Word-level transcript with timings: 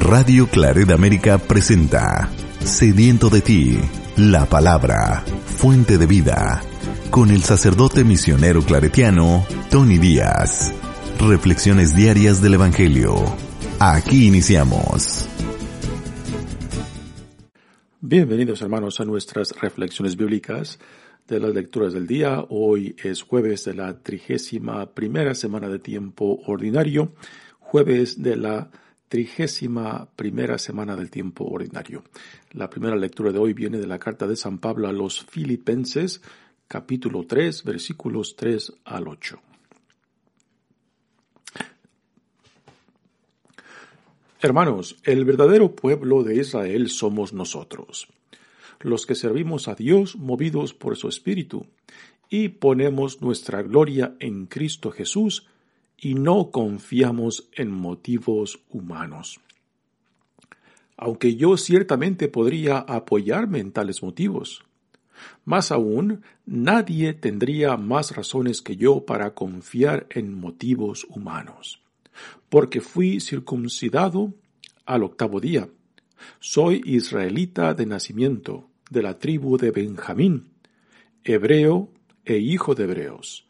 Radio 0.00 0.48
Claret 0.48 0.90
América 0.90 1.36
presenta 1.38 2.30
Sediento 2.64 3.28
de 3.28 3.42
ti, 3.42 3.78
la 4.16 4.46
palabra, 4.46 5.22
fuente 5.44 5.98
de 5.98 6.06
vida, 6.06 6.62
con 7.10 7.30
el 7.30 7.42
sacerdote 7.42 8.02
misionero 8.02 8.62
claretiano 8.62 9.46
Tony 9.70 9.98
Díaz. 9.98 10.72
Reflexiones 11.20 11.94
diarias 11.94 12.40
del 12.40 12.54
Evangelio. 12.54 13.14
Aquí 13.78 14.26
iniciamos. 14.26 15.28
Bienvenidos 18.00 18.62
hermanos 18.62 19.00
a 19.00 19.04
nuestras 19.04 19.54
reflexiones 19.60 20.16
bíblicas 20.16 20.80
de 21.28 21.40
las 21.40 21.54
lecturas 21.54 21.92
del 21.92 22.06
día. 22.06 22.46
Hoy 22.48 22.96
es 23.04 23.22
jueves 23.22 23.66
de 23.66 23.74
la 23.74 24.02
trigésima 24.02 24.92
primera 24.92 25.34
semana 25.34 25.68
de 25.68 25.78
tiempo 25.78 26.40
ordinario, 26.46 27.12
jueves 27.60 28.20
de 28.22 28.36
la 28.36 28.70
trigésima 29.10 30.08
primera 30.14 30.56
semana 30.56 30.94
del 30.94 31.10
tiempo 31.10 31.44
ordinario. 31.44 32.04
La 32.52 32.70
primera 32.70 32.94
lectura 32.94 33.32
de 33.32 33.40
hoy 33.40 33.54
viene 33.54 33.78
de 33.78 33.88
la 33.88 33.98
carta 33.98 34.28
de 34.28 34.36
San 34.36 34.58
Pablo 34.58 34.86
a 34.86 34.92
los 34.92 35.24
Filipenses, 35.24 36.22
capítulo 36.68 37.26
3, 37.26 37.64
versículos 37.64 38.36
3 38.36 38.72
al 38.84 39.08
8. 39.08 39.40
Hermanos, 44.42 44.96
el 45.02 45.24
verdadero 45.24 45.74
pueblo 45.74 46.22
de 46.22 46.36
Israel 46.36 46.88
somos 46.88 47.32
nosotros, 47.32 48.06
los 48.78 49.06
que 49.06 49.16
servimos 49.16 49.66
a 49.66 49.74
Dios 49.74 50.14
movidos 50.14 50.72
por 50.72 50.96
su 50.96 51.08
Espíritu, 51.08 51.66
y 52.28 52.50
ponemos 52.50 53.20
nuestra 53.20 53.62
gloria 53.62 54.14
en 54.20 54.46
Cristo 54.46 54.92
Jesús, 54.92 55.48
y 56.00 56.14
no 56.14 56.50
confiamos 56.50 57.48
en 57.52 57.70
motivos 57.70 58.62
humanos. 58.70 59.40
Aunque 60.96 61.36
yo 61.36 61.56
ciertamente 61.56 62.28
podría 62.28 62.78
apoyarme 62.78 63.58
en 63.58 63.72
tales 63.72 64.02
motivos. 64.02 64.64
Más 65.44 65.70
aún, 65.70 66.22
nadie 66.46 67.12
tendría 67.12 67.76
más 67.76 68.16
razones 68.16 68.62
que 68.62 68.76
yo 68.76 69.04
para 69.04 69.34
confiar 69.34 70.06
en 70.10 70.38
motivos 70.40 71.06
humanos. 71.10 71.82
Porque 72.48 72.80
fui 72.80 73.20
circuncidado 73.20 74.32
al 74.86 75.02
octavo 75.02 75.40
día. 75.40 75.68
Soy 76.38 76.80
israelita 76.84 77.74
de 77.74 77.86
nacimiento, 77.86 78.68
de 78.90 79.02
la 79.02 79.18
tribu 79.18 79.58
de 79.58 79.70
Benjamín, 79.70 80.50
hebreo 81.24 81.90
e 82.24 82.38
hijo 82.38 82.74
de 82.74 82.84
hebreos 82.84 83.49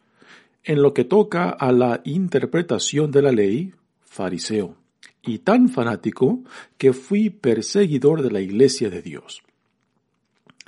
en 0.64 0.82
lo 0.82 0.92
que 0.92 1.04
toca 1.04 1.50
a 1.50 1.72
la 1.72 2.00
interpretación 2.04 3.10
de 3.10 3.22
la 3.22 3.32
ley, 3.32 3.72
fariseo, 4.00 4.76
y 5.22 5.38
tan 5.38 5.68
fanático 5.68 6.42
que 6.78 6.92
fui 6.92 7.30
perseguidor 7.30 8.22
de 8.22 8.30
la 8.30 8.40
iglesia 8.40 8.90
de 8.90 9.02
Dios. 9.02 9.42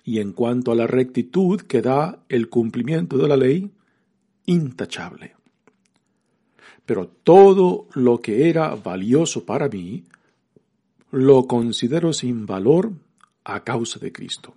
Y 0.05 0.19
en 0.19 0.33
cuanto 0.33 0.73
a 0.73 0.75
la 0.75 0.87
rectitud 0.87 1.61
que 1.63 1.81
da 1.81 2.25
el 2.29 2.49
cumplimiento 2.49 3.19
de 3.19 3.29
la 3.29 3.37
ley, 3.37 3.71
intachable. 4.47 5.37
Pero 6.85 7.07
todo 7.07 7.87
lo 7.95 8.21
que 8.21 8.49
era 8.49 8.75
valioso 8.75 9.47
para 9.47 9.69
mí, 9.69 10.05
lo 11.13 11.47
considero 11.47 12.13
sin 12.13 12.47
valor 12.47 12.93
a 13.45 13.63
causa 13.63 13.99
de 14.01 14.13
Cristo. 14.13 14.55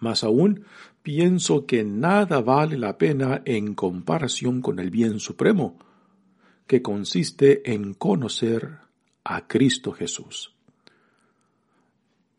Más 0.00 0.24
aún, 0.24 0.64
pienso 1.08 1.64
que 1.64 1.84
nada 1.84 2.42
vale 2.42 2.76
la 2.76 2.98
pena 2.98 3.40
en 3.46 3.74
comparación 3.74 4.60
con 4.60 4.78
el 4.78 4.90
bien 4.90 5.20
supremo, 5.20 5.78
que 6.66 6.82
consiste 6.82 7.72
en 7.72 7.94
conocer 7.94 8.80
a 9.24 9.48
Cristo 9.48 9.92
Jesús. 9.92 10.54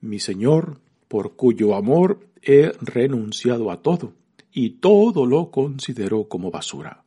Mi 0.02 0.20
Señor, 0.20 0.80
por 1.08 1.36
cuyo 1.36 1.74
amor 1.74 2.28
he 2.44 2.72
renunciado 2.80 3.72
a 3.72 3.82
todo, 3.82 4.14
y 4.52 4.70
todo 4.70 5.26
lo 5.26 5.50
considero 5.50 6.30
como 6.30 6.52
basura, 6.52 7.04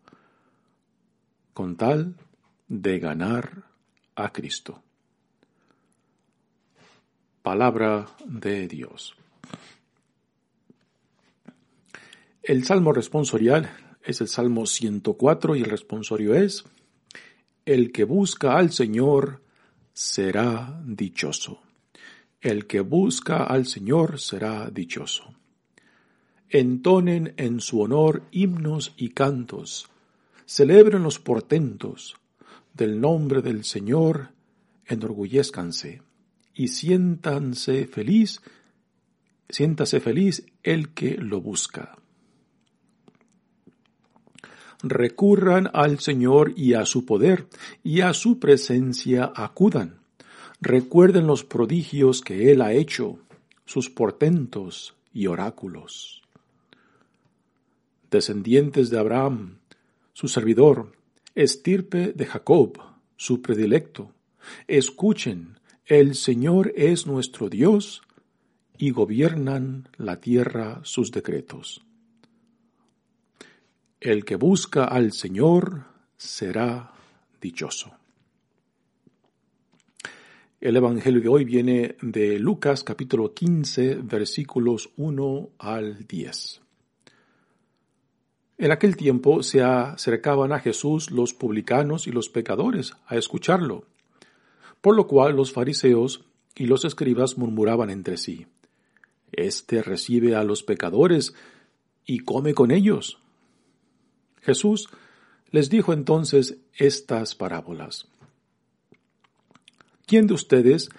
con 1.54 1.76
tal 1.76 2.16
de 2.66 2.98
ganar 2.98 3.66
a 4.16 4.32
Cristo. 4.32 4.82
Palabra 7.40 8.08
de 8.26 8.66
Dios. 8.66 9.14
El 12.42 12.64
salmo 12.64 12.92
responsorial 12.92 13.70
es 14.02 14.20
el 14.20 14.26
salmo 14.26 14.66
104 14.66 15.54
y 15.54 15.60
el 15.60 15.70
responsorio 15.70 16.34
es, 16.34 16.64
El 17.64 17.92
que 17.92 18.02
busca 18.02 18.56
al 18.56 18.72
Señor 18.72 19.44
será 19.92 20.82
dichoso. 20.84 21.60
El 22.40 22.66
que 22.66 22.80
busca 22.80 23.44
al 23.44 23.66
Señor 23.66 24.18
será 24.18 24.68
dichoso. 24.70 25.32
Entonen 26.48 27.32
en 27.36 27.60
su 27.60 27.80
honor 27.80 28.24
himnos 28.32 28.92
y 28.96 29.10
cantos, 29.10 29.88
celebren 30.44 31.04
los 31.04 31.20
portentos 31.20 32.16
del 32.74 33.00
nombre 33.00 33.40
del 33.40 33.62
Señor, 33.62 34.30
enorgullezcanse 34.86 36.02
y 36.54 36.68
siéntanse 36.68 37.86
feliz, 37.86 38.42
siéntase 39.48 40.00
feliz 40.00 40.44
el 40.64 40.92
que 40.92 41.16
lo 41.18 41.40
busca 41.40 42.01
recurran 44.82 45.70
al 45.72 45.98
Señor 45.98 46.52
y 46.56 46.74
a 46.74 46.84
su 46.86 47.04
poder, 47.04 47.46
y 47.82 48.00
a 48.00 48.12
su 48.12 48.38
presencia 48.38 49.32
acudan. 49.34 50.00
Recuerden 50.60 51.26
los 51.26 51.44
prodigios 51.44 52.20
que 52.20 52.52
Él 52.52 52.62
ha 52.62 52.72
hecho, 52.72 53.18
sus 53.64 53.90
portentos 53.90 54.94
y 55.12 55.26
oráculos. 55.26 56.22
Descendientes 58.10 58.90
de 58.90 58.98
Abraham, 58.98 59.58
su 60.12 60.28
servidor, 60.28 60.92
estirpe 61.34 62.12
de 62.12 62.26
Jacob, 62.26 62.78
su 63.16 63.40
predilecto, 63.40 64.12
escuchen, 64.68 65.58
el 65.86 66.14
Señor 66.14 66.72
es 66.76 67.06
nuestro 67.06 67.48
Dios, 67.48 68.02
y 68.78 68.90
gobiernan 68.90 69.88
la 69.96 70.20
tierra 70.20 70.80
sus 70.82 71.12
decretos. 71.12 71.84
El 74.04 74.24
que 74.24 74.34
busca 74.34 74.86
al 74.86 75.12
Señor 75.12 75.84
será 76.16 76.90
dichoso. 77.40 77.92
El 80.60 80.76
Evangelio 80.76 81.20
de 81.20 81.28
hoy 81.28 81.44
viene 81.44 81.94
de 82.02 82.40
Lucas 82.40 82.82
capítulo 82.82 83.32
15 83.32 84.00
versículos 84.02 84.90
1 84.96 85.50
al 85.56 86.04
10. 86.08 86.62
En 88.58 88.72
aquel 88.72 88.96
tiempo 88.96 89.44
se 89.44 89.62
acercaban 89.62 90.52
a 90.52 90.58
Jesús 90.58 91.12
los 91.12 91.32
publicanos 91.32 92.08
y 92.08 92.10
los 92.10 92.28
pecadores 92.28 92.94
a 93.06 93.14
escucharlo, 93.14 93.84
por 94.80 94.96
lo 94.96 95.06
cual 95.06 95.36
los 95.36 95.52
fariseos 95.52 96.24
y 96.56 96.66
los 96.66 96.84
escribas 96.84 97.38
murmuraban 97.38 97.88
entre 97.88 98.16
sí, 98.16 98.48
Este 99.30 99.80
recibe 99.80 100.34
a 100.34 100.42
los 100.42 100.64
pecadores 100.64 101.34
y 102.04 102.18
come 102.18 102.52
con 102.52 102.72
ellos. 102.72 103.21
Jesús 104.42 104.88
les 105.50 105.70
dijo 105.70 105.92
entonces 105.92 106.58
estas 106.74 107.34
parábolas. 107.34 108.06
¿Quién 110.06 110.26
de 110.26 110.34
ustedes, 110.34 110.90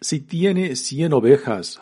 si 0.00 0.20
tiene 0.20 0.76
cien 0.76 1.12
ovejas 1.12 1.80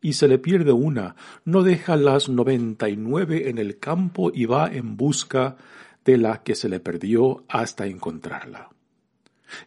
y 0.00 0.14
se 0.14 0.28
le 0.28 0.38
pierde 0.38 0.72
una, 0.72 1.16
no 1.44 1.62
deja 1.62 1.96
las 1.96 2.28
noventa 2.28 2.88
y 2.88 2.96
nueve 2.96 3.48
en 3.48 3.58
el 3.58 3.78
campo 3.78 4.30
y 4.34 4.46
va 4.46 4.68
en 4.68 4.96
busca 4.96 5.56
de 6.04 6.18
la 6.18 6.42
que 6.42 6.54
se 6.54 6.68
le 6.68 6.80
perdió 6.80 7.44
hasta 7.48 7.86
encontrarla? 7.86 8.70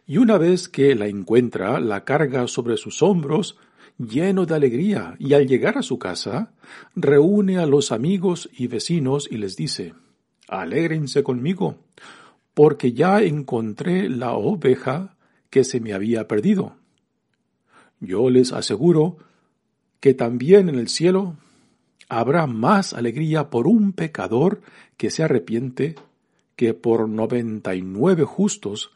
Y 0.06 0.18
una 0.18 0.38
vez 0.38 0.68
que 0.68 0.94
la 0.94 1.06
encuentra, 1.06 1.80
la 1.80 2.04
carga 2.04 2.46
sobre 2.46 2.76
sus 2.76 3.02
hombros, 3.02 3.56
lleno 3.98 4.46
de 4.46 4.54
alegría, 4.54 5.16
y 5.18 5.34
al 5.34 5.46
llegar 5.46 5.78
a 5.78 5.82
su 5.82 5.98
casa, 5.98 6.52
reúne 6.94 7.58
a 7.58 7.66
los 7.66 7.92
amigos 7.92 8.48
y 8.56 8.66
vecinos 8.66 9.28
y 9.30 9.38
les 9.38 9.56
dice, 9.56 9.94
Alégrense 10.48 11.22
conmigo, 11.22 11.76
porque 12.54 12.92
ya 12.92 13.22
encontré 13.22 14.08
la 14.08 14.32
oveja 14.32 15.16
que 15.50 15.64
se 15.64 15.80
me 15.80 15.92
había 15.92 16.28
perdido. 16.28 16.76
Yo 18.00 18.30
les 18.30 18.52
aseguro 18.52 19.16
que 20.00 20.14
también 20.14 20.68
en 20.68 20.74
el 20.74 20.88
cielo 20.88 21.36
habrá 22.08 22.46
más 22.46 22.92
alegría 22.92 23.48
por 23.48 23.66
un 23.66 23.92
pecador 23.92 24.60
que 24.96 25.10
se 25.10 25.22
arrepiente 25.22 25.94
que 26.56 26.74
por 26.74 27.08
noventa 27.08 27.74
y 27.74 27.82
nueve 27.82 28.24
justos 28.24 28.90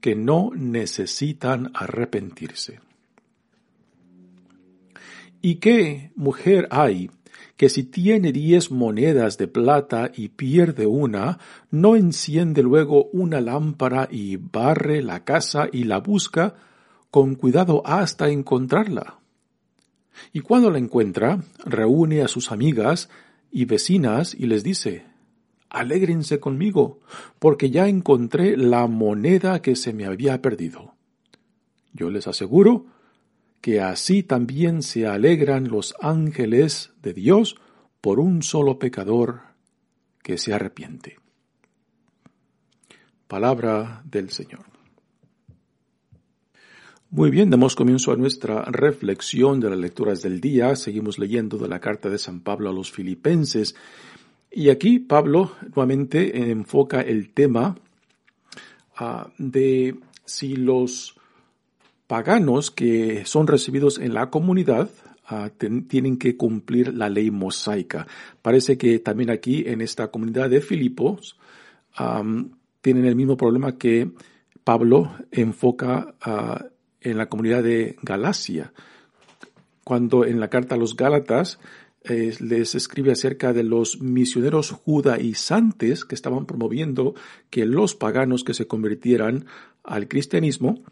que 0.00 0.14
no 0.14 0.50
necesitan 0.54 1.70
arrepentirse. 1.74 2.80
¿Y 5.40 5.56
qué 5.56 6.12
mujer 6.16 6.68
hay 6.70 7.10
que 7.58 7.68
si 7.68 7.82
tiene 7.82 8.32
diez 8.32 8.70
monedas 8.70 9.36
de 9.36 9.48
plata 9.48 10.12
y 10.14 10.28
pierde 10.28 10.86
una, 10.86 11.40
no 11.72 11.96
enciende 11.96 12.62
luego 12.62 13.06
una 13.06 13.40
lámpara 13.40 14.08
y 14.10 14.36
barre 14.36 15.02
la 15.02 15.24
casa 15.24 15.68
y 15.70 15.82
la 15.84 15.98
busca 15.98 16.54
con 17.10 17.34
cuidado 17.34 17.82
hasta 17.84 18.28
encontrarla. 18.28 19.18
Y 20.32 20.40
cuando 20.40 20.70
la 20.70 20.78
encuentra, 20.78 21.42
reúne 21.64 22.22
a 22.22 22.28
sus 22.28 22.52
amigas 22.52 23.08
y 23.50 23.64
vecinas 23.64 24.34
y 24.34 24.46
les 24.46 24.62
dice, 24.62 25.04
Alégrense 25.68 26.38
conmigo, 26.38 27.00
porque 27.40 27.70
ya 27.70 27.88
encontré 27.88 28.56
la 28.56 28.86
moneda 28.86 29.60
que 29.60 29.74
se 29.74 29.92
me 29.92 30.06
había 30.06 30.40
perdido. 30.40 30.94
Yo 31.92 32.08
les 32.10 32.28
aseguro 32.28 32.86
que 33.68 33.82
así 33.82 34.22
también 34.22 34.82
se 34.82 35.06
alegran 35.06 35.68
los 35.68 35.94
ángeles 36.00 36.94
de 37.02 37.12
Dios 37.12 37.56
por 38.00 38.18
un 38.18 38.42
solo 38.42 38.78
pecador 38.78 39.42
que 40.22 40.38
se 40.38 40.54
arrepiente. 40.54 41.18
Palabra 43.26 44.00
del 44.06 44.30
Señor. 44.30 44.64
Muy 47.10 47.28
bien, 47.28 47.50
damos 47.50 47.76
comienzo 47.76 48.10
a 48.10 48.16
nuestra 48.16 48.62
reflexión 48.62 49.60
de 49.60 49.68
las 49.68 49.78
lecturas 49.78 50.22
del 50.22 50.40
día. 50.40 50.74
Seguimos 50.74 51.18
leyendo 51.18 51.58
de 51.58 51.68
la 51.68 51.78
carta 51.78 52.08
de 52.08 52.16
San 52.16 52.40
Pablo 52.40 52.70
a 52.70 52.72
los 52.72 52.90
filipenses. 52.90 53.74
Y 54.50 54.70
aquí 54.70 54.98
Pablo 54.98 55.56
nuevamente 55.76 56.50
enfoca 56.50 57.02
el 57.02 57.34
tema 57.34 57.76
ah, 58.96 59.30
de 59.36 59.94
si 60.24 60.56
los 60.56 61.17
paganos 62.08 62.72
que 62.72 63.24
son 63.26 63.46
recibidos 63.46 63.98
en 63.98 64.14
la 64.14 64.30
comunidad 64.30 64.90
ah, 65.26 65.50
tienen 65.58 66.16
que 66.16 66.36
cumplir 66.36 66.94
la 66.94 67.08
ley 67.08 67.30
mosaica. 67.30 68.08
Parece 68.42 68.76
que 68.76 68.98
también 68.98 69.30
aquí 69.30 69.62
en 69.66 69.80
esta 69.80 70.08
comunidad 70.08 70.50
de 70.50 70.60
Filipos 70.60 71.38
tienen 72.80 73.06
el 73.06 73.16
mismo 73.16 73.36
problema 73.36 73.76
que 73.76 74.12
Pablo 74.64 75.12
enfoca 75.30 76.14
ah, 76.22 76.64
en 77.00 77.18
la 77.18 77.28
comunidad 77.28 77.62
de 77.62 77.96
Galacia. 78.02 78.72
Cuando 79.84 80.24
en 80.24 80.40
la 80.40 80.48
carta 80.48 80.74
a 80.74 80.78
los 80.78 80.96
Gálatas 80.96 81.58
eh, 82.04 82.34
les 82.40 82.74
escribe 82.74 83.12
acerca 83.12 83.52
de 83.52 83.64
los 83.64 84.00
misioneros 84.00 84.70
judaizantes 84.70 86.04
que 86.04 86.14
estaban 86.14 86.46
promoviendo 86.46 87.14
que 87.50 87.66
los 87.66 87.94
paganos 87.94 88.44
que 88.44 88.54
se 88.54 88.66
convirtieran 88.66 89.46
al 89.82 90.08
cristianismo 90.08 90.82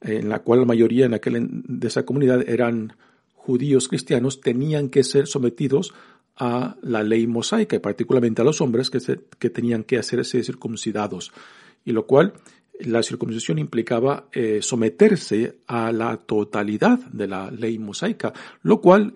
en 0.00 0.28
la 0.28 0.40
cual 0.40 0.60
la 0.60 0.66
mayoría 0.66 1.06
en 1.06 1.14
aquel, 1.14 1.48
de 1.50 1.88
esa 1.88 2.04
comunidad 2.04 2.48
eran 2.48 2.94
judíos 3.34 3.88
cristianos, 3.88 4.40
tenían 4.40 4.88
que 4.88 5.04
ser 5.04 5.26
sometidos 5.26 5.94
a 6.36 6.76
la 6.82 7.02
ley 7.02 7.26
mosaica, 7.26 7.76
y 7.76 7.80
particularmente 7.80 8.42
a 8.42 8.44
los 8.44 8.60
hombres 8.60 8.90
que, 8.90 8.98
que 9.38 9.50
tenían 9.50 9.84
que 9.84 9.98
hacerse 9.98 10.42
circuncidados, 10.42 11.32
y 11.84 11.92
lo 11.92 12.06
cual 12.06 12.34
la 12.80 13.02
circuncisión 13.02 13.58
implicaba 13.58 14.28
eh, 14.32 14.60
someterse 14.60 15.60
a 15.66 15.92
la 15.92 16.16
totalidad 16.18 16.98
de 16.98 17.26
la 17.26 17.50
ley 17.50 17.78
mosaica, 17.78 18.32
lo 18.62 18.80
cual 18.80 19.14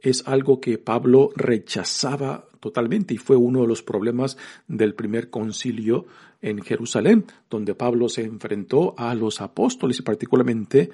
es 0.00 0.26
algo 0.26 0.60
que 0.60 0.78
Pablo 0.78 1.30
rechazaba 1.36 2.46
totalmente 2.62 3.12
y 3.12 3.18
fue 3.18 3.34
uno 3.34 3.62
de 3.62 3.66
los 3.66 3.82
problemas 3.82 4.38
del 4.68 4.94
primer 4.94 5.30
concilio 5.30 6.06
en 6.40 6.62
Jerusalén, 6.62 7.24
donde 7.50 7.74
Pablo 7.74 8.08
se 8.08 8.22
enfrentó 8.22 8.94
a 8.96 9.16
los 9.16 9.40
apóstoles 9.40 9.98
y 9.98 10.02
particularmente 10.02 10.90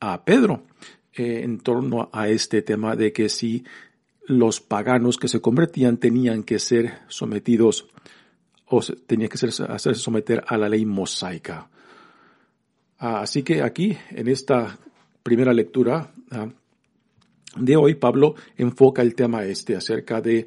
a 0.00 0.24
Pedro 0.24 0.62
eh, 1.12 1.42
en 1.44 1.60
torno 1.60 2.08
a 2.10 2.28
este 2.28 2.62
tema 2.62 2.96
de 2.96 3.12
que 3.12 3.28
si 3.28 3.64
los 4.26 4.62
paganos 4.62 5.18
que 5.18 5.28
se 5.28 5.42
convertían 5.42 5.98
tenían 5.98 6.42
que 6.42 6.58
ser 6.58 7.00
sometidos 7.08 7.86
o 8.64 8.80
tenían 8.80 9.28
que 9.28 9.36
ser, 9.36 9.50
hacerse 9.70 10.00
someter 10.00 10.42
a 10.46 10.56
la 10.56 10.70
ley 10.70 10.86
mosaica. 10.86 11.68
Ah, 12.98 13.20
así 13.20 13.42
que 13.42 13.62
aquí, 13.62 13.94
en 14.10 14.28
esta 14.28 14.78
primera 15.22 15.52
lectura 15.52 16.14
ah, 16.30 16.48
de 17.56 17.76
hoy, 17.76 17.96
Pablo 17.96 18.36
enfoca 18.56 19.02
el 19.02 19.14
tema 19.14 19.44
este 19.44 19.76
acerca 19.76 20.22
de 20.22 20.46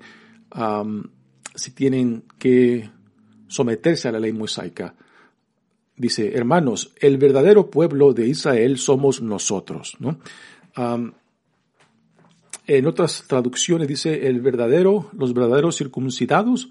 si 1.56 1.72
tienen 1.72 2.24
que 2.38 2.90
someterse 3.48 4.08
a 4.08 4.12
la 4.12 4.20
ley 4.20 4.34
mosaica. 4.34 4.96
Dice, 5.96 6.36
hermanos, 6.36 6.92
el 7.00 7.18
verdadero 7.18 7.70
pueblo 7.70 8.14
de 8.14 8.28
Israel 8.28 8.78
somos 8.78 9.22
nosotros, 9.22 9.96
¿no? 10.00 10.20
en 12.66 12.88
otras 12.88 13.26
traducciones 13.28 13.88
dice, 13.88 14.28
el 14.28 14.42
verdadero, 14.42 15.10
los 15.18 15.34
verdaderos 15.34 15.78
circuncidados 15.78 16.70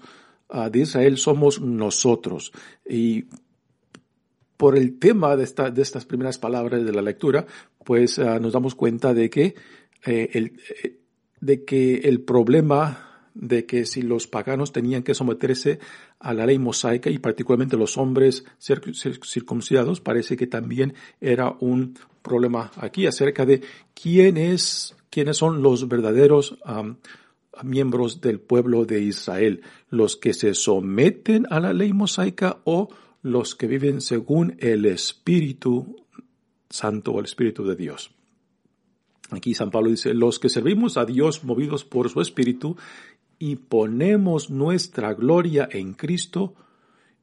ah, 0.49 0.69
de 0.69 0.79
Israel 0.79 1.17
somos 1.17 1.61
nosotros. 1.61 2.51
Y 2.87 3.25
por 4.57 4.77
el 4.77 4.97
tema 4.97 5.35
de, 5.35 5.43
esta, 5.43 5.69
de 5.69 5.81
estas 5.81 6.05
primeras 6.05 6.37
palabras 6.37 6.83
de 6.83 6.91
la 6.91 7.01
lectura, 7.01 7.45
pues 7.83 8.17
ah, 8.19 8.39
nos 8.39 8.53
damos 8.53 8.75
cuenta 8.75 9.13
de 9.13 9.29
que, 9.29 9.55
eh, 10.05 10.29
el, 10.33 10.53
eh, 10.83 10.99
de 11.39 11.63
que 11.63 11.95
el 11.95 12.21
problema 12.21 13.12
de 13.35 13.65
que 13.65 13.85
si 13.85 14.01
los 14.01 14.27
paganos 14.27 14.71
tenían 14.71 15.03
que 15.03 15.15
someterse 15.15 15.79
a 16.19 16.33
la 16.33 16.45
ley 16.45 16.59
mosaica 16.59 17.09
y 17.09 17.17
particularmente 17.17 17.77
los 17.77 17.97
hombres 17.97 18.45
circuncidados, 18.59 20.01
parece 20.01 20.37
que 20.37 20.47
también 20.47 20.93
era 21.19 21.55
un 21.59 21.97
problema 22.21 22.71
aquí 22.77 23.05
acerca 23.05 23.45
de 23.45 23.61
quiénes, 23.93 24.95
quiénes 25.09 25.37
son 25.37 25.61
los 25.61 25.87
verdaderos 25.87 26.57
miembros 27.63 28.21
del 28.21 28.39
pueblo 28.39 28.85
de 28.85 29.01
Israel, 29.01 29.61
los 29.89 30.15
que 30.15 30.33
se 30.33 30.53
someten 30.53 31.45
a 31.49 31.59
la 31.59 31.73
ley 31.73 31.93
mosaica 31.93 32.59
o 32.63 32.89
los 33.21 33.55
que 33.55 33.67
viven 33.67 34.01
según 34.01 34.55
el 34.59 34.85
Espíritu 34.85 35.97
Santo 36.69 37.11
o 37.11 37.19
el 37.19 37.25
Espíritu 37.25 37.63
de 37.63 37.75
Dios. 37.75 38.11
Aquí 39.29 39.53
San 39.53 39.71
Pablo 39.71 39.89
dice, 39.89 40.13
los 40.13 40.39
que 40.39 40.49
servimos 40.49 40.97
a 40.97 41.05
Dios 41.05 41.43
movidos 41.43 41.85
por 41.85 42.09
su 42.09 42.21
Espíritu 42.21 42.75
y 43.43 43.57
ponemos 43.57 44.49
nuestra 44.49 45.13
gloria 45.13 45.67
en 45.69 45.95
Cristo 45.95 46.53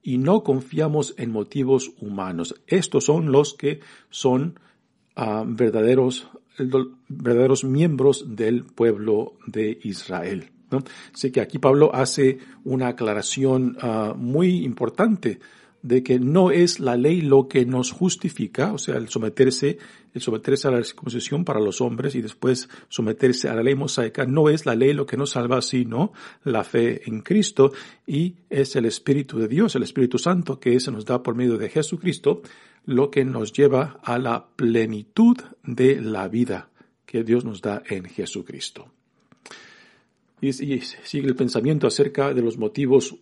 y 0.02 0.18
no 0.18 0.44
confiamos 0.44 1.14
en 1.16 1.30
motivos 1.30 1.92
humanos. 1.98 2.60
Estos 2.66 3.06
son 3.06 3.32
los 3.32 3.54
que 3.54 3.80
son 4.10 4.60
ah, 5.16 5.44
verdaderos, 5.46 6.28
verdaderos 7.08 7.64
miembros 7.64 8.36
del 8.36 8.64
pueblo 8.64 9.38
de 9.46 9.78
Israel. 9.82 10.50
¿no? 10.70 10.84
Así 11.14 11.32
que 11.32 11.40
aquí 11.40 11.58
Pablo 11.58 11.90
hace 11.94 12.36
una 12.64 12.88
aclaración 12.88 13.78
ah, 13.80 14.12
muy 14.14 14.62
importante 14.62 15.40
de 15.82 16.02
que 16.02 16.18
no 16.18 16.50
es 16.50 16.80
la 16.80 16.96
ley 16.96 17.22
lo 17.22 17.48
que 17.48 17.64
nos 17.64 17.90
justifica, 17.90 18.72
o 18.72 18.78
sea, 18.78 18.96
el 18.96 19.08
someterse, 19.08 19.78
el 20.12 20.20
someterse 20.20 20.68
a 20.68 20.72
la 20.72 20.84
circuncisión 20.84 21.44
para 21.44 21.60
los 21.60 21.80
hombres 21.80 22.14
y 22.14 22.20
después 22.20 22.68
someterse 22.88 23.48
a 23.48 23.54
la 23.54 23.62
ley 23.62 23.74
mosaica, 23.74 24.26
no 24.26 24.48
es 24.48 24.66
la 24.66 24.74
ley 24.74 24.92
lo 24.92 25.06
que 25.06 25.16
nos 25.16 25.30
salva, 25.30 25.62
sino 25.62 26.12
la 26.44 26.64
fe 26.64 27.08
en 27.08 27.20
Cristo 27.20 27.72
y 28.06 28.34
es 28.50 28.76
el 28.76 28.84
Espíritu 28.84 29.38
de 29.38 29.48
Dios, 29.48 29.74
el 29.74 29.82
Espíritu 29.82 30.18
Santo 30.18 30.60
que 30.60 30.78
se 30.80 30.90
nos 30.90 31.04
da 31.04 31.22
por 31.22 31.34
medio 31.34 31.56
de 31.56 31.70
Jesucristo, 31.70 32.42
lo 32.84 33.10
que 33.10 33.24
nos 33.24 33.52
lleva 33.52 34.00
a 34.02 34.18
la 34.18 34.46
plenitud 34.56 35.36
de 35.62 36.00
la 36.00 36.28
vida 36.28 36.70
que 37.06 37.24
Dios 37.24 37.44
nos 37.44 37.60
da 37.60 37.82
en 37.88 38.04
Jesucristo. 38.04 38.88
Y, 40.40 40.52
sigue 40.52 41.28
el 41.28 41.36
pensamiento 41.36 41.86
acerca 41.86 42.32
de 42.32 42.40
los 42.40 42.56
motivos 42.56 43.16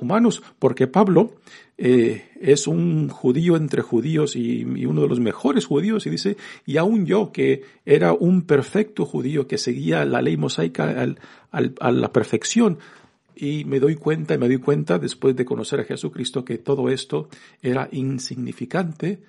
humanos, 0.00 0.42
porque 0.58 0.86
Pablo 0.86 1.34
eh, 1.78 2.30
es 2.40 2.66
un 2.66 3.08
judío 3.08 3.56
entre 3.56 3.82
judíos 3.82 4.36
y, 4.36 4.64
uno 4.64 5.02
de 5.02 5.08
los 5.08 5.20
mejores 5.20 5.66
judíos, 5.66 6.06
y 6.06 6.10
dice, 6.10 6.36
y 6.64 6.76
aún 6.76 7.06
yo 7.06 7.32
que 7.32 7.64
era 7.84 8.12
un 8.12 8.42
perfecto 8.42 9.04
judío 9.04 9.46
que 9.46 9.58
seguía 9.58 10.04
la 10.04 10.22
ley 10.22 10.36
mosaica 10.36 11.06
a 11.50 11.90
la 11.92 12.12
perfección, 12.12 12.78
y 13.34 13.64
me 13.64 13.80
doy 13.80 13.96
cuenta, 13.96 14.34
y 14.34 14.38
me 14.38 14.48
doy 14.48 14.58
cuenta 14.58 14.98
después 14.98 15.36
de 15.36 15.44
conocer 15.44 15.80
a 15.80 15.84
Jesucristo 15.84 16.44
que 16.44 16.56
todo 16.56 16.88
esto 16.88 17.28
era 17.60 17.88
insignificante 17.92 19.20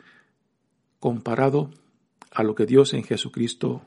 comparado 1.00 1.72
a 2.32 2.44
lo 2.44 2.56
que 2.56 2.66
Dios 2.66 2.94
en 2.94 3.04
Jesucristo 3.04 3.82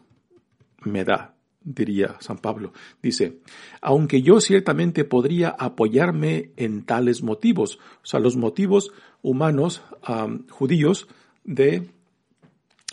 me 0.83 1.04
da 1.04 1.39
diría 1.62 2.17
San 2.21 2.38
Pablo. 2.38 2.73
Dice, 3.02 3.40
aunque 3.81 4.23
yo 4.23 4.40
ciertamente 4.40 5.05
podría 5.05 5.50
apoyarme 5.50 6.50
en 6.57 6.85
tales 6.85 7.23
motivos, 7.23 7.79
o 8.02 8.07
sea, 8.07 8.21
los 8.21 8.37
motivos 8.37 8.93
humanos 9.23 9.83
judíos 10.49 11.09
de 11.45 11.90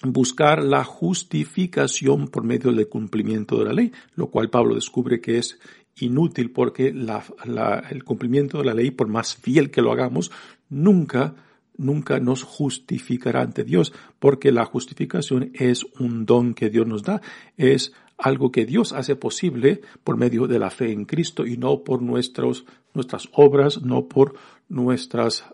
buscar 0.04 0.64
la 0.64 0.84
justificación 0.84 2.28
por 2.28 2.44
medio 2.44 2.72
del 2.72 2.88
cumplimiento 2.88 3.58
de 3.58 3.66
la 3.66 3.74
ley, 3.74 3.92
lo 4.16 4.28
cual 4.28 4.50
Pablo 4.50 4.76
descubre 4.76 5.22
que 5.22 5.38
es 5.38 5.60
inútil 6.00 6.52
porque 6.52 6.88
el 6.88 8.04
cumplimiento 8.04 8.60
de 8.60 8.66
la 8.66 8.74
ley, 8.74 8.92
por 8.92 9.08
más 9.08 9.36
fiel 9.36 9.72
que 9.72 9.82
lo 9.82 9.92
hagamos, 9.92 10.32
nunca 10.70 11.36
nunca 11.78 12.20
nos 12.20 12.44
justificará 12.44 13.42
ante 13.42 13.64
Dios, 13.64 13.94
porque 14.20 14.52
la 14.52 14.66
justificación 14.66 15.52
es 15.54 15.86
un 16.00 16.26
don 16.26 16.54
que 16.54 16.70
Dios 16.70 16.88
nos 16.88 17.04
da, 17.04 17.22
es 17.56 17.94
algo 18.18 18.52
que 18.52 18.66
Dios 18.66 18.94
hace 18.94 19.16
posible 19.16 19.82
por 20.04 20.18
medio 20.18 20.48
de 20.48 20.60
la 20.60 20.70
fe 20.70 20.92
en 20.92 21.06
Cristo 21.06 21.46
y 21.46 21.58
no 21.58 21.84
por 21.84 22.02
nuestros, 22.02 22.66
nuestras 22.94 23.30
obras, 23.34 23.82
no 23.82 24.08
por 24.08 24.36
nuestras, 24.70 25.46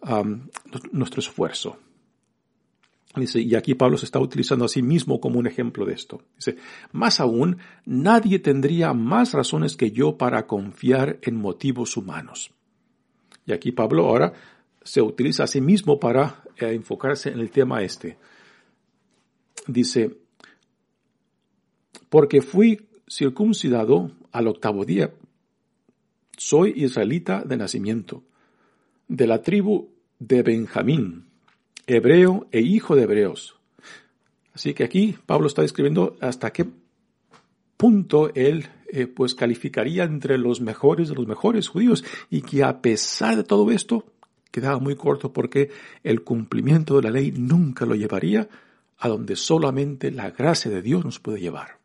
nuestro 0.92 1.20
esfuerzo. 1.20 1.78
Dice, 3.16 3.42
y 3.42 3.54
aquí 3.54 3.76
Pablo 3.76 3.98
se 3.98 4.06
está 4.06 4.20
utilizando 4.20 4.66
a 4.66 4.70
sí 4.70 4.82
mismo 4.82 5.20
como 5.20 5.38
un 5.38 5.46
ejemplo 5.46 5.86
de 5.86 5.94
esto. 5.94 6.24
Dice, 6.36 6.58
más 6.92 7.20
aún, 7.20 7.58
nadie 7.86 8.40
tendría 8.40 8.94
más 8.94 9.34
razones 9.34 9.78
que 9.78 9.92
yo 9.92 10.18
para 10.18 10.48
confiar 10.48 11.20
en 11.22 11.36
motivos 11.36 11.96
humanos. 11.96 12.52
Y 13.46 13.52
aquí 13.52 13.72
Pablo 13.72 14.08
ahora 14.08 14.34
se 14.82 15.02
utiliza 15.02 15.44
a 15.44 15.48
sí 15.48 15.62
mismo 15.62 16.00
para 16.00 16.44
eh, 16.58 16.74
enfocarse 16.74 17.30
en 17.30 17.40
el 17.40 17.52
tema 17.52 17.84
este. 17.84 18.18
Dice, 19.68 20.18
porque 22.10 22.42
fui 22.42 22.88
circuncidado 23.10 24.12
al 24.32 24.48
octavo 24.48 24.86
día. 24.86 25.14
Soy 26.38 26.74
israelita 26.76 27.44
de 27.44 27.58
nacimiento, 27.58 28.24
de 29.08 29.28
la 29.28 29.42
tribu 29.42 29.90
de 30.20 30.42
Benjamín 30.42 31.26
hebreo 31.88 32.48
e 32.52 32.62
hijo 32.62 32.96
de 32.96 33.04
hebreos. 33.04 33.56
Así 34.54 34.74
que 34.74 34.84
aquí 34.84 35.16
Pablo 35.26 35.48
está 35.48 35.62
describiendo 35.62 36.16
hasta 36.22 36.52
qué 36.52 36.68
punto 37.78 38.34
él 38.36 38.68
eh, 38.88 39.08
pues 39.08 39.36
calificaría 39.36 40.04
entre 40.04 40.38
los 40.38 40.62
mejores 40.62 41.10
de 41.10 41.16
los 41.16 41.28
mejores 41.28 41.68
judíos 41.68 42.04
y 42.30 42.42
que 42.42 42.64
a 42.64 42.82
pesar 42.82 43.36
de 43.36 43.44
todo 43.44 43.72
esto 43.72 44.06
quedaba 44.52 44.78
muy 44.78 44.96
corto 44.96 45.34
porque 45.34 45.72
el 46.04 46.24
cumplimiento 46.24 46.96
de 46.96 47.02
la 47.02 47.10
ley 47.10 47.32
nunca 47.32 47.86
lo 47.86 47.96
llevaría 47.96 48.48
a 49.00 49.08
donde 49.08 49.36
solamente 49.36 50.12
la 50.12 50.30
gracia 50.30 50.70
de 50.70 50.82
Dios 50.82 51.04
nos 51.04 51.20
puede 51.20 51.40
llevar. 51.40 51.83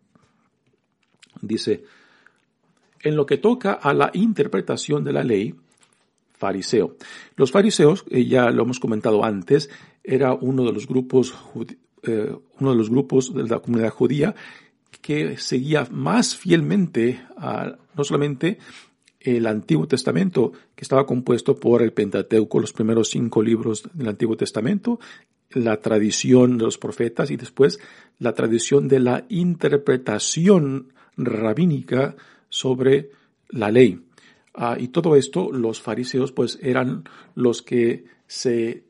Dice, 1.40 1.85
en 3.02 3.16
lo 3.16 3.26
que 3.26 3.38
toca 3.38 3.73
a 3.73 3.95
la 3.95 4.11
interpretación 4.14 5.04
de 5.04 5.12
la 5.12 5.25
ley, 5.25 5.54
fariseo. 6.38 6.97
Los 7.37 7.50
fariseos, 7.50 8.04
eh, 8.11 8.25
ya 8.25 8.50
lo 8.50 8.62
hemos 8.62 8.80
comentado 8.80 9.25
antes, 9.25 9.71
era 10.04 10.33
uno 10.35 10.64
de 10.64 10.73
los 10.73 10.87
grupos, 10.87 11.35
eh, 12.04 12.35
uno 12.61 12.71
de 12.71 12.76
los 12.76 12.90
grupos 12.90 13.35
de 13.35 13.42
la 13.45 13.59
comunidad 13.59 13.90
judía 13.90 14.35
que 15.02 15.37
seguía 15.37 15.87
más 15.90 16.37
fielmente 16.37 17.21
a, 17.37 17.76
no 17.97 18.04
solamente 18.04 18.59
el 19.21 19.47
Antiguo 19.47 19.87
Testamento, 19.87 20.52
que 20.75 20.83
estaba 20.83 21.07
compuesto 21.07 21.57
por 21.57 21.83
el 21.83 21.92
Pentateuco, 21.92 22.61
los 22.61 22.73
primeros 22.73 23.11
cinco 23.11 23.42
libros 23.42 23.88
del 23.92 24.09
Antiguo 24.09 24.37
Testamento, 24.37 25.00
la 25.50 25.80
tradición 25.80 26.59
de 26.59 26.64
los 26.64 26.78
profetas 26.78 27.30
y 27.30 27.37
después 27.37 27.80
la 28.18 28.35
tradición 28.35 28.87
de 28.87 29.00
la 29.00 29.25
interpretación 29.28 30.92
rabínica 31.18 32.16
sobre 32.48 33.10
la 33.50 33.70
ley. 33.70 34.00
Ah, 34.54 34.76
y 34.78 34.88
todo 34.88 35.16
esto, 35.16 35.52
los 35.52 35.80
fariseos 35.80 36.32
pues 36.32 36.58
eran 36.62 37.04
los 37.34 37.62
que 37.62 38.04
se 38.26 38.84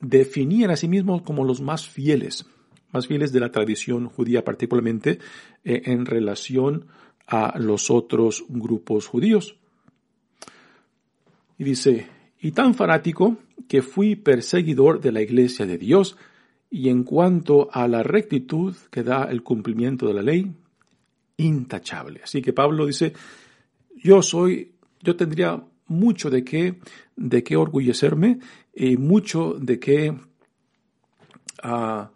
definían 0.00 0.70
a 0.70 0.76
sí 0.76 0.88
mismos 0.88 1.22
como 1.22 1.44
los 1.44 1.60
más 1.60 1.88
fieles, 1.88 2.46
más 2.92 3.06
fieles 3.06 3.32
de 3.32 3.40
la 3.40 3.50
tradición 3.50 4.08
judía 4.08 4.44
particularmente 4.44 5.18
eh, 5.64 5.82
en 5.86 6.06
relación 6.06 6.86
a 7.26 7.58
los 7.58 7.90
otros 7.90 8.44
grupos 8.48 9.06
judíos. 9.06 9.56
Y 11.58 11.64
dice, 11.64 12.06
y 12.40 12.52
tan 12.52 12.74
fanático 12.74 13.36
que 13.68 13.82
fui 13.82 14.16
perseguidor 14.16 15.00
de 15.00 15.12
la 15.12 15.20
iglesia 15.20 15.66
de 15.66 15.76
Dios, 15.76 16.16
y 16.70 16.88
en 16.88 17.02
cuanto 17.02 17.68
a 17.72 17.88
la 17.88 18.02
rectitud 18.02 18.76
que 18.90 19.02
da 19.02 19.24
el 19.24 19.42
cumplimiento 19.42 20.06
de 20.06 20.14
la 20.14 20.22
ley, 20.22 20.52
intachable. 21.38 22.20
Así 22.22 22.42
que 22.42 22.52
Pablo 22.52 22.84
dice, 22.84 23.14
yo 23.96 24.22
soy 24.22 24.78
yo 25.00 25.16
tendría 25.16 25.62
mucho 25.86 26.30
de 26.30 26.44
qué, 26.44 26.80
de 27.16 27.42
qué 27.42 27.56
orgullecerme 27.56 28.40
y 28.74 28.96
mucho 28.96 29.54
de 29.58 29.78
qué 29.78 30.16
ah, 31.62 32.10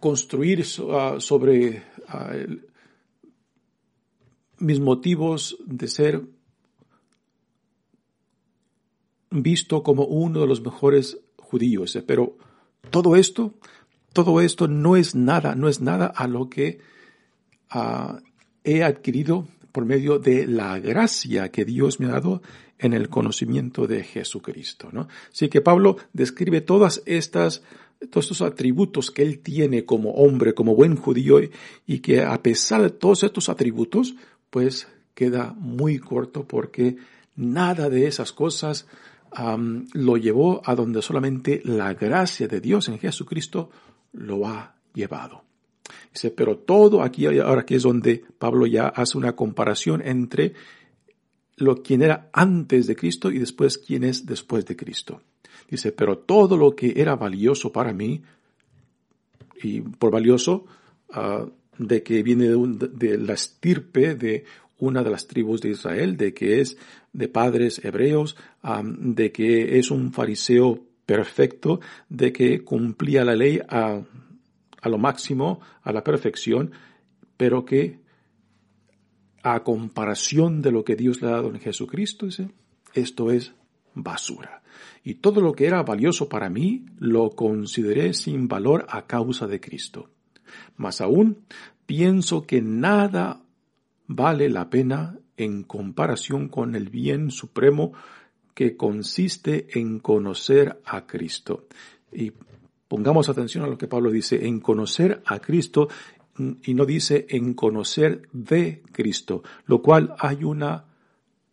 construir 0.00 0.64
ah, 0.90 1.16
sobre 1.18 1.82
ah, 2.08 2.32
mis 4.58 4.80
motivos 4.80 5.58
de 5.66 5.88
ser 5.88 6.22
visto 9.30 9.82
como 9.82 10.04
uno 10.04 10.40
de 10.40 10.46
los 10.46 10.62
mejores 10.62 11.18
judíos. 11.36 11.98
Pero 12.06 12.38
todo 12.90 13.16
esto, 13.16 13.54
todo 14.12 14.40
esto 14.40 14.68
no 14.68 14.96
es 14.96 15.14
nada, 15.14 15.54
no 15.54 15.68
es 15.68 15.80
nada 15.80 16.06
a 16.06 16.26
lo 16.26 16.48
que 16.48 16.80
he 18.64 18.82
adquirido 18.82 19.46
por 19.72 19.84
medio 19.84 20.18
de 20.18 20.46
la 20.46 20.78
gracia 20.78 21.50
que 21.50 21.64
Dios 21.64 22.00
me 22.00 22.06
ha 22.06 22.12
dado 22.12 22.42
en 22.78 22.92
el 22.92 23.08
conocimiento 23.08 23.86
de 23.86 24.04
Jesucristo, 24.04 24.88
¿no? 24.92 25.08
Así 25.32 25.48
que 25.48 25.60
Pablo 25.60 25.96
describe 26.12 26.60
todas 26.60 27.02
estas 27.06 27.62
todos 28.10 28.26
estos 28.26 28.42
atributos 28.42 29.10
que 29.10 29.22
él 29.22 29.38
tiene 29.38 29.86
como 29.86 30.10
hombre, 30.10 30.52
como 30.52 30.74
buen 30.74 30.96
judío, 30.96 31.40
y 31.86 32.00
que 32.00 32.22
a 32.22 32.42
pesar 32.42 32.82
de 32.82 32.90
todos 32.90 33.22
estos 33.22 33.48
atributos, 33.48 34.16
pues 34.50 34.86
queda 35.14 35.54
muy 35.58 35.98
corto 35.98 36.46
porque 36.46 36.96
nada 37.36 37.88
de 37.88 38.06
esas 38.06 38.32
cosas 38.32 38.86
lo 39.92 40.16
llevó 40.16 40.62
a 40.64 40.74
donde 40.74 41.02
solamente 41.02 41.60
la 41.64 41.94
gracia 41.94 42.48
de 42.48 42.60
Dios 42.60 42.88
en 42.88 42.98
Jesucristo 42.98 43.70
lo 44.12 44.46
ha 44.46 44.76
llevado. 44.94 45.45
Dice, 46.16 46.30
pero 46.30 46.56
todo 46.56 47.02
aquí, 47.02 47.26
ahora 47.26 47.60
aquí 47.60 47.74
es 47.74 47.82
donde 47.82 48.24
Pablo 48.38 48.66
ya 48.66 48.88
hace 48.88 49.18
una 49.18 49.36
comparación 49.36 50.00
entre 50.00 50.54
lo 51.56 51.82
quien 51.82 52.00
era 52.00 52.30
antes 52.32 52.86
de 52.86 52.96
Cristo 52.96 53.30
y 53.30 53.38
después 53.38 53.76
quién 53.76 54.02
es 54.02 54.24
después 54.24 54.64
de 54.64 54.76
Cristo. 54.76 55.20
Dice, 55.68 55.92
pero 55.92 56.16
todo 56.16 56.56
lo 56.56 56.74
que 56.74 56.94
era 56.96 57.16
valioso 57.16 57.70
para 57.70 57.92
mí, 57.92 58.22
y 59.62 59.82
por 59.82 60.10
valioso, 60.10 60.64
ah, 61.10 61.44
de 61.76 62.02
que 62.02 62.22
viene 62.22 62.46
de, 62.48 63.18
la 63.18 63.34
estirpe 63.34 64.14
de 64.14 64.44
una 64.78 65.02
de 65.02 65.10
las 65.10 65.26
tribus 65.26 65.60
de 65.60 65.68
Israel, 65.68 66.16
de 66.16 66.32
que 66.32 66.62
es 66.62 66.78
de 67.12 67.28
padres 67.28 67.84
hebreos, 67.84 68.38
ah, 68.62 68.82
de 68.82 69.32
que 69.32 69.78
es 69.78 69.90
un 69.90 70.14
fariseo 70.14 70.82
perfecto, 71.04 71.80
de 72.08 72.32
que 72.32 72.64
cumplía 72.64 73.22
la 73.22 73.36
ley 73.36 73.60
a 73.68 74.00
a 74.82 74.88
lo 74.88 74.98
máximo, 74.98 75.60
a 75.82 75.92
la 75.92 76.02
perfección, 76.04 76.72
pero 77.36 77.64
que 77.64 78.00
a 79.42 79.62
comparación 79.62 80.62
de 80.62 80.72
lo 80.72 80.84
que 80.84 80.96
Dios 80.96 81.22
le 81.22 81.28
ha 81.28 81.32
dado 81.32 81.50
en 81.50 81.60
Jesucristo, 81.60 82.26
esto 82.94 83.30
es 83.30 83.54
basura. 83.94 84.62
Y 85.04 85.14
todo 85.14 85.40
lo 85.40 85.52
que 85.52 85.66
era 85.66 85.82
valioso 85.82 86.28
para 86.28 86.50
mí 86.50 86.86
lo 86.98 87.30
consideré 87.30 88.12
sin 88.12 88.48
valor 88.48 88.86
a 88.88 89.06
causa 89.06 89.46
de 89.46 89.60
Cristo. 89.60 90.10
Más 90.76 91.00
aún, 91.00 91.44
pienso 91.86 92.46
que 92.46 92.60
nada 92.60 93.42
vale 94.06 94.48
la 94.50 94.68
pena 94.68 95.18
en 95.36 95.62
comparación 95.62 96.48
con 96.48 96.74
el 96.74 96.88
bien 96.88 97.30
supremo 97.30 97.92
que 98.54 98.76
consiste 98.76 99.78
en 99.78 100.00
conocer 100.00 100.80
a 100.84 101.06
Cristo. 101.06 101.66
Pongamos 102.88 103.28
atención 103.28 103.64
a 103.64 103.68
lo 103.68 103.78
que 103.78 103.88
Pablo 103.88 104.10
dice, 104.10 104.46
en 104.46 104.60
conocer 104.60 105.22
a 105.26 105.40
Cristo 105.40 105.88
y 106.62 106.74
no 106.74 106.84
dice 106.84 107.26
en 107.30 107.54
conocer 107.54 108.28
de 108.32 108.82
Cristo, 108.92 109.42
lo 109.66 109.82
cual 109.82 110.14
hay 110.18 110.44
una 110.44 110.84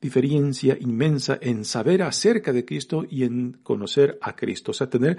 diferencia 0.01 0.77
inmensa 0.79 1.37
en 1.41 1.63
saber 1.63 2.03
acerca 2.03 2.51
de 2.51 2.65
Cristo 2.65 3.05
y 3.09 3.23
en 3.23 3.53
conocer 3.63 4.19
a 4.21 4.35
Cristo. 4.35 4.71
O 4.71 4.73
sea, 4.73 4.89
tener 4.89 5.17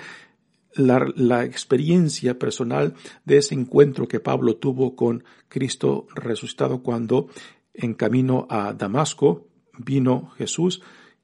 la, 0.74 1.10
la, 1.16 1.44
experiencia 1.44 2.38
personal 2.38 2.94
de 3.24 3.38
ese 3.38 3.54
encuentro 3.54 4.06
que 4.06 4.20
Pablo 4.20 4.56
tuvo 4.56 4.94
con 4.94 5.24
Cristo 5.48 6.06
resucitado 6.14 6.82
cuando 6.82 7.28
en 7.72 7.94
camino 7.94 8.46
a 8.50 8.74
Damasco 8.74 9.48
vino 9.78 10.30
Jesús 10.36 10.82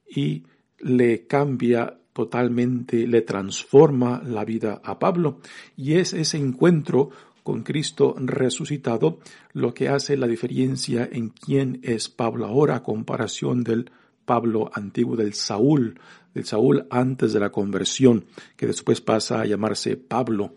y 0.08 0.44
le 0.78 1.26
cambia 1.26 1.99
totalmente 2.12 3.06
le 3.06 3.22
transforma 3.22 4.22
la 4.24 4.44
vida 4.44 4.80
a 4.84 4.98
Pablo. 4.98 5.38
Y 5.76 5.94
es 5.94 6.12
ese 6.12 6.38
encuentro 6.38 7.10
con 7.42 7.62
Cristo 7.62 8.14
resucitado 8.18 9.18
lo 9.52 9.74
que 9.74 9.88
hace 9.88 10.16
la 10.16 10.26
diferencia 10.26 11.08
en 11.10 11.30
quién 11.30 11.80
es 11.82 12.08
Pablo 12.08 12.46
ahora 12.46 12.76
a 12.76 12.82
comparación 12.82 13.62
del 13.62 13.90
Pablo 14.24 14.70
antiguo 14.72 15.16
del 15.16 15.34
Saúl, 15.34 15.98
del 16.34 16.44
Saúl 16.44 16.86
antes 16.90 17.32
de 17.32 17.40
la 17.40 17.50
conversión, 17.50 18.26
que 18.56 18.66
después 18.66 19.00
pasa 19.00 19.40
a 19.40 19.46
llamarse 19.46 19.96
Pablo 19.96 20.54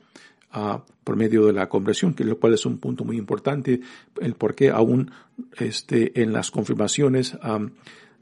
por 1.04 1.16
medio 1.16 1.48
de 1.48 1.54
la 1.54 1.68
conversión, 1.68 2.14
que 2.14 2.24
lo 2.24 2.40
cual 2.40 2.54
es 2.54 2.66
un 2.66 2.78
punto 2.78 3.04
muy 3.04 3.18
importante, 3.18 3.82
el 4.22 4.36
por 4.36 4.54
qué 4.54 4.70
aún 4.70 5.12
este, 5.58 6.22
en 6.22 6.32
las 6.32 6.52
confirmaciones 6.52 7.36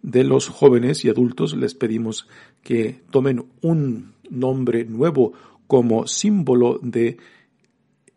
de 0.02 0.24
los 0.24 0.48
jóvenes 0.48 1.06
y 1.06 1.10
adultos 1.10 1.56
les 1.56 1.76
pedimos 1.76 2.28
que 2.64 3.02
tomen 3.12 3.46
un 3.62 4.14
nombre 4.30 4.86
nuevo 4.86 5.34
como 5.68 6.08
símbolo 6.08 6.80
de 6.82 7.18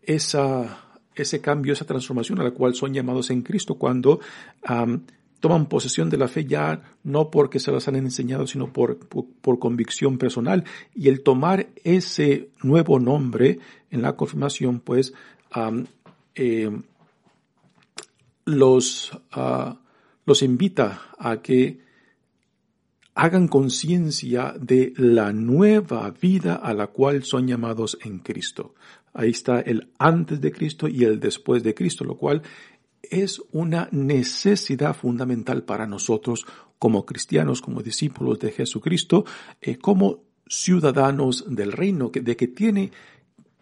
esa 0.03 0.81
ese 1.15 1.41
cambio, 1.41 1.73
esa 1.73 1.85
transformación 1.85 2.41
a 2.41 2.45
la 2.45 2.51
cual 2.51 2.75
son 2.75 2.93
llamados 2.93 3.31
en 3.31 3.43
Cristo 3.43 3.77
cuando 3.77 4.21
toman 5.41 5.67
posesión 5.67 6.09
de 6.11 6.17
la 6.17 6.27
fe 6.29 6.47
ya 6.47 6.83
no 7.03 7.31
porque 7.31 7.61
se 7.61 7.71
las 7.71 7.87
han 7.87 7.97
enseñado, 7.97 8.47
sino 8.47 8.73
por, 8.73 8.99
por, 8.99 9.59
convicción 9.59 10.17
personal. 10.17 10.65
Y 10.95 11.09
el 11.09 11.23
tomar 11.23 11.69
ese 11.85 12.49
nuevo 12.63 12.99
nombre 12.99 13.59
en 13.91 14.01
la 14.01 14.17
confirmación, 14.17 14.81
pues, 14.81 15.13
eh, 16.35 16.71
los, 18.47 19.19
ah, 19.33 19.77
los 20.27 20.43
invita 20.43 21.11
a 21.19 21.43
que 21.43 21.81
hagan 23.15 23.49
conciencia 23.49 24.55
de 24.59 24.93
la 24.97 25.33
nueva 25.33 26.11
vida 26.11 26.57
a 26.57 26.75
la 26.75 26.89
cual 26.89 27.23
son 27.23 27.47
llamados 27.47 27.99
en 28.03 28.19
Cristo. 28.19 28.75
Ahí 29.13 29.31
está 29.31 29.61
el 29.61 29.93
antes 29.99 30.41
de 30.41 30.51
Cristo 30.51 30.89
y 30.89 31.05
el 31.05 31.21
después 31.21 31.63
de 31.63 31.75
Cristo, 31.75 32.05
lo 32.05 32.17
cual 32.17 32.43
es 33.03 33.41
una 33.53 33.89
necesidad 33.93 34.97
fundamental 34.97 35.63
para 35.63 35.87
nosotros 35.87 36.45
como 36.79 37.07
cristianos, 37.07 37.61
como 37.61 37.83
discípulos 37.83 38.41
de 38.41 38.51
Jesucristo, 38.51 39.25
eh, 39.61 39.79
como 39.79 40.25
ciudadanos 40.47 41.45
del 41.49 41.73
reino, 41.73 42.11
de 42.13 42.37
que 42.37 42.49
tiene 42.49 42.91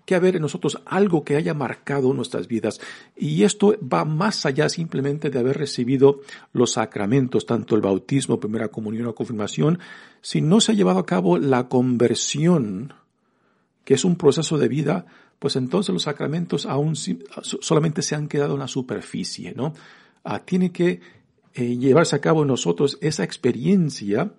que 0.04 0.14
haber 0.14 0.36
en 0.36 0.42
nosotros 0.42 0.80
algo 0.84 1.24
que 1.24 1.36
haya 1.36 1.54
marcado 1.54 2.12
nuestras 2.12 2.48
vidas. 2.48 2.80
Y 3.16 3.44
esto 3.44 3.76
va 3.80 4.04
más 4.04 4.46
allá 4.46 4.68
simplemente 4.68 5.30
de 5.30 5.38
haber 5.38 5.58
recibido 5.58 6.20
los 6.52 6.72
sacramentos, 6.72 7.46
tanto 7.46 7.76
el 7.76 7.82
bautismo, 7.82 8.40
primera 8.40 8.68
comunión 8.68 9.06
o 9.06 9.14
confirmación, 9.14 9.78
si 10.20 10.40
no 10.40 10.60
se 10.60 10.72
ha 10.72 10.74
llevado 10.74 10.98
a 10.98 11.06
cabo 11.06 11.38
la 11.38 11.68
conversión, 11.68 12.94
que 13.84 13.94
es 13.94 14.04
un 14.04 14.16
proceso 14.16 14.58
de 14.58 14.68
vida, 14.68 15.06
pues 15.38 15.56
entonces 15.56 15.92
los 15.92 16.04
sacramentos 16.04 16.66
aún 16.66 16.94
solamente 16.96 18.02
se 18.02 18.14
han 18.14 18.28
quedado 18.28 18.54
en 18.54 18.60
la 18.60 18.68
superficie, 18.68 19.54
¿no? 19.56 19.74
Ah, 20.22 20.38
tiene 20.38 20.70
que 20.70 21.00
eh, 21.54 21.76
llevarse 21.76 22.14
a 22.14 22.20
cabo 22.20 22.42
en 22.42 22.48
nosotros 22.48 22.96
esa 23.00 23.24
experiencia 23.24 24.32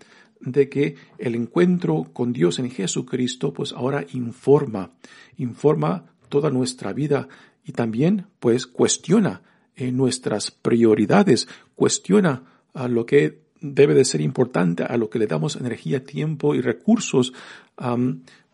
de 0.45 0.69
que 0.69 0.95
el 1.17 1.35
encuentro 1.35 2.05
con 2.13 2.33
Dios 2.33 2.59
en 2.59 2.69
Jesucristo, 2.69 3.53
pues 3.53 3.73
ahora 3.73 4.05
informa, 4.13 4.91
informa 5.37 6.05
toda 6.29 6.49
nuestra 6.49 6.93
vida 6.93 7.27
y 7.65 7.71
también, 7.71 8.27
pues, 8.39 8.67
cuestiona 8.67 9.41
eh, 9.75 9.91
nuestras 9.91 10.51
prioridades, 10.51 11.47
cuestiona 11.75 12.43
a 12.73 12.87
lo 12.87 13.05
que 13.05 13.43
debe 13.61 13.93
de 13.93 14.05
ser 14.05 14.21
importante, 14.21 14.83
a 14.83 14.97
lo 14.97 15.09
que 15.09 15.19
le 15.19 15.27
damos 15.27 15.55
energía, 15.55 16.03
tiempo 16.03 16.53
y 16.53 16.61
recursos, 16.61 17.33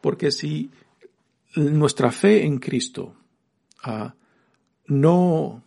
porque 0.02 0.32
si 0.32 0.70
nuestra 1.56 2.12
fe 2.12 2.46
en 2.46 2.60
Cristo 2.60 3.16
ah, 3.84 4.14
no 4.86 5.64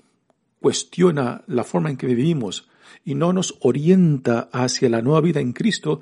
cuestiona 0.61 1.43
la 1.49 1.65
forma 1.65 1.91
en 1.91 1.97
que 1.97 2.07
vivimos 2.07 2.69
y 3.05 3.15
no 3.15 3.33
nos 3.33 3.57
orienta 3.61 4.49
hacia 4.53 4.89
la 4.89 5.03
nueva 5.03 5.21
vida 5.21 5.41
en 5.41 5.53
Cristo, 5.53 6.01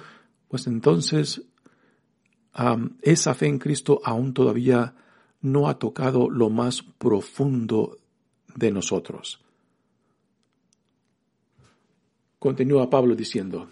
pues 0.49 0.67
entonces 0.67 1.43
esa 3.03 3.35
fe 3.35 3.47
en 3.47 3.59
Cristo 3.59 4.01
aún 4.05 4.35
todavía 4.35 4.95
no 5.41 5.69
ha 5.69 5.79
tocado 5.79 6.29
lo 6.29 6.51
más 6.51 6.83
profundo 6.83 7.97
de 8.55 8.71
nosotros. 8.71 9.41
Continúa 12.39 12.91
Pablo 12.91 13.15
diciendo, 13.15 13.69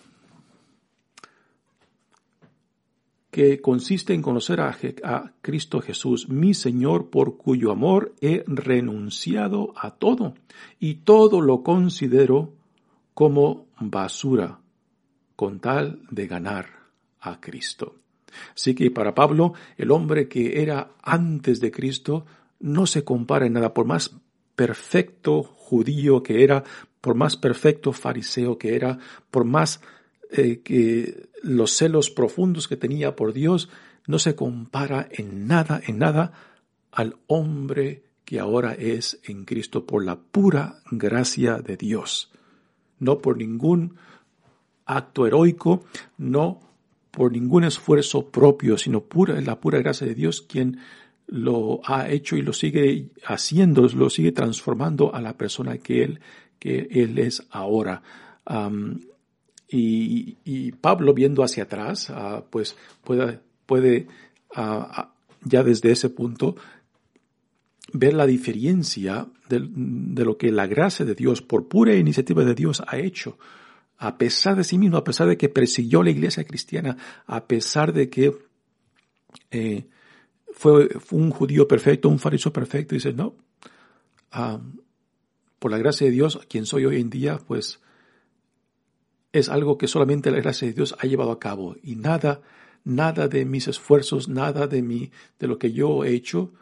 que 3.30 3.60
consiste 3.60 4.14
en 4.14 4.20
conocer 4.22 4.60
a, 4.60 5.32
Cristo 5.42 5.80
Jesús, 5.80 6.28
mi 6.28 6.54
Señor, 6.54 7.08
por 7.08 7.36
cuyo 7.36 7.70
amor 7.70 8.14
he 8.20 8.42
renunciado 8.48 9.74
a 9.76 9.92
todo 9.92 10.34
y 10.80 10.96
todo 10.96 11.40
lo 11.40 11.62
considero 11.62 12.54
como 13.18 13.66
basura 13.80 14.60
con 15.34 15.58
tal 15.58 16.02
de 16.08 16.28
ganar 16.28 16.66
a 17.18 17.40
Cristo. 17.40 17.96
Así 18.54 18.76
que 18.76 18.92
para 18.92 19.16
Pablo, 19.16 19.54
el 19.76 19.90
hombre 19.90 20.28
que 20.28 20.62
era 20.62 20.92
antes 21.02 21.58
de 21.58 21.72
Cristo 21.72 22.26
no 22.60 22.86
se 22.86 23.02
compara 23.02 23.46
en 23.46 23.54
nada, 23.54 23.74
por 23.74 23.86
más 23.86 24.14
perfecto 24.54 25.42
judío 25.42 26.22
que 26.22 26.44
era, 26.44 26.62
por 27.00 27.16
más 27.16 27.36
perfecto 27.36 27.92
fariseo 27.92 28.56
que 28.56 28.76
era, 28.76 29.00
por 29.32 29.42
más 29.42 29.80
eh, 30.30 30.60
que 30.60 31.28
los 31.42 31.72
celos 31.72 32.10
profundos 32.10 32.68
que 32.68 32.76
tenía 32.76 33.16
por 33.16 33.32
Dios 33.32 33.68
no 34.06 34.20
se 34.20 34.36
compara 34.36 35.08
en 35.10 35.48
nada, 35.48 35.82
en 35.84 35.98
nada 35.98 36.34
al 36.92 37.16
hombre 37.26 38.04
que 38.24 38.38
ahora 38.38 38.74
es 38.74 39.18
en 39.24 39.44
Cristo 39.44 39.86
por 39.86 40.04
la 40.04 40.20
pura 40.20 40.82
gracia 40.92 41.56
de 41.56 41.76
Dios. 41.76 42.30
No 42.98 43.18
por 43.18 43.36
ningún 43.36 43.96
acto 44.86 45.26
heroico, 45.26 45.84
no 46.16 46.60
por 47.10 47.32
ningún 47.32 47.64
esfuerzo 47.64 48.30
propio, 48.30 48.78
sino 48.78 49.00
pura, 49.00 49.40
la 49.40 49.60
pura 49.60 49.78
gracia 49.78 50.06
de 50.06 50.14
Dios 50.14 50.42
quien 50.42 50.78
lo 51.26 51.80
ha 51.84 52.08
hecho 52.08 52.36
y 52.36 52.42
lo 52.42 52.52
sigue 52.52 53.10
haciendo, 53.24 53.86
lo 53.88 54.08
sigue 54.08 54.32
transformando 54.32 55.14
a 55.14 55.20
la 55.20 55.36
persona 55.36 55.78
que 55.78 56.02
Él, 56.02 56.20
que 56.58 56.88
él 56.90 57.18
es 57.18 57.46
ahora. 57.50 58.02
Y, 59.70 60.72
Pablo 60.80 61.12
viendo 61.12 61.42
hacia 61.42 61.64
atrás, 61.64 62.08
ah, 62.10 62.42
pues 62.48 62.76
puede, 63.04 63.40
puede 63.66 64.06
ah, 64.54 64.88
ah, 64.90 65.12
ya 65.44 65.62
desde 65.62 65.90
ese 65.90 66.08
punto 66.08 66.56
ver 67.92 68.14
la 68.14 68.26
diferencia 68.26 69.28
de, 69.48 69.60
lo 70.24 70.36
que 70.36 70.52
la 70.52 70.66
gracia 70.66 71.04
de 71.04 71.14
Dios, 71.14 71.42
por 71.42 71.68
pura 71.68 71.94
iniciativa 71.94 72.44
de 72.44 72.54
Dios, 72.54 72.82
ha 72.86 72.98
hecho. 72.98 73.38
A 73.96 74.18
pesar 74.18 74.56
de 74.56 74.64
sí 74.64 74.78
mismo, 74.78 74.96
a 74.96 75.04
pesar 75.04 75.28
de 75.28 75.36
que 75.36 75.48
persiguió 75.48 76.02
la 76.02 76.10
iglesia 76.10 76.44
cristiana, 76.44 76.96
a 77.26 77.46
pesar 77.46 77.92
de 77.92 78.08
que 78.10 78.36
eh, 79.50 79.86
fue, 80.52 80.88
un 81.10 81.30
judío 81.30 81.66
perfecto, 81.66 82.08
un 82.08 82.18
fariseo 82.18 82.52
perfecto, 82.52 82.94
dice, 82.94 83.12
no, 83.12 83.34
por 85.58 85.70
la 85.70 85.78
gracia 85.78 86.06
de 86.06 86.12
Dios, 86.12 86.38
quien 86.48 86.66
soy 86.66 86.84
hoy 86.84 87.00
en 87.00 87.10
día, 87.10 87.38
pues 87.46 87.80
es 89.32 89.48
algo 89.48 89.78
que 89.78 89.88
solamente 89.88 90.30
la 90.30 90.38
gracia 90.38 90.68
de 90.68 90.74
Dios 90.74 90.94
ha 90.98 91.06
llevado 91.06 91.32
a 91.32 91.38
cabo 91.38 91.76
y 91.82 91.96
nada, 91.96 92.40
nada 92.84 93.28
de 93.28 93.44
mis 93.44 93.68
esfuerzos, 93.68 94.28
nada 94.28 94.66
de 94.66 94.82
mi, 94.82 95.10
de 95.38 95.46
lo 95.46 95.58
que 95.58 95.72
yo 95.72 96.04
he 96.04 96.12
hecho 96.14 96.52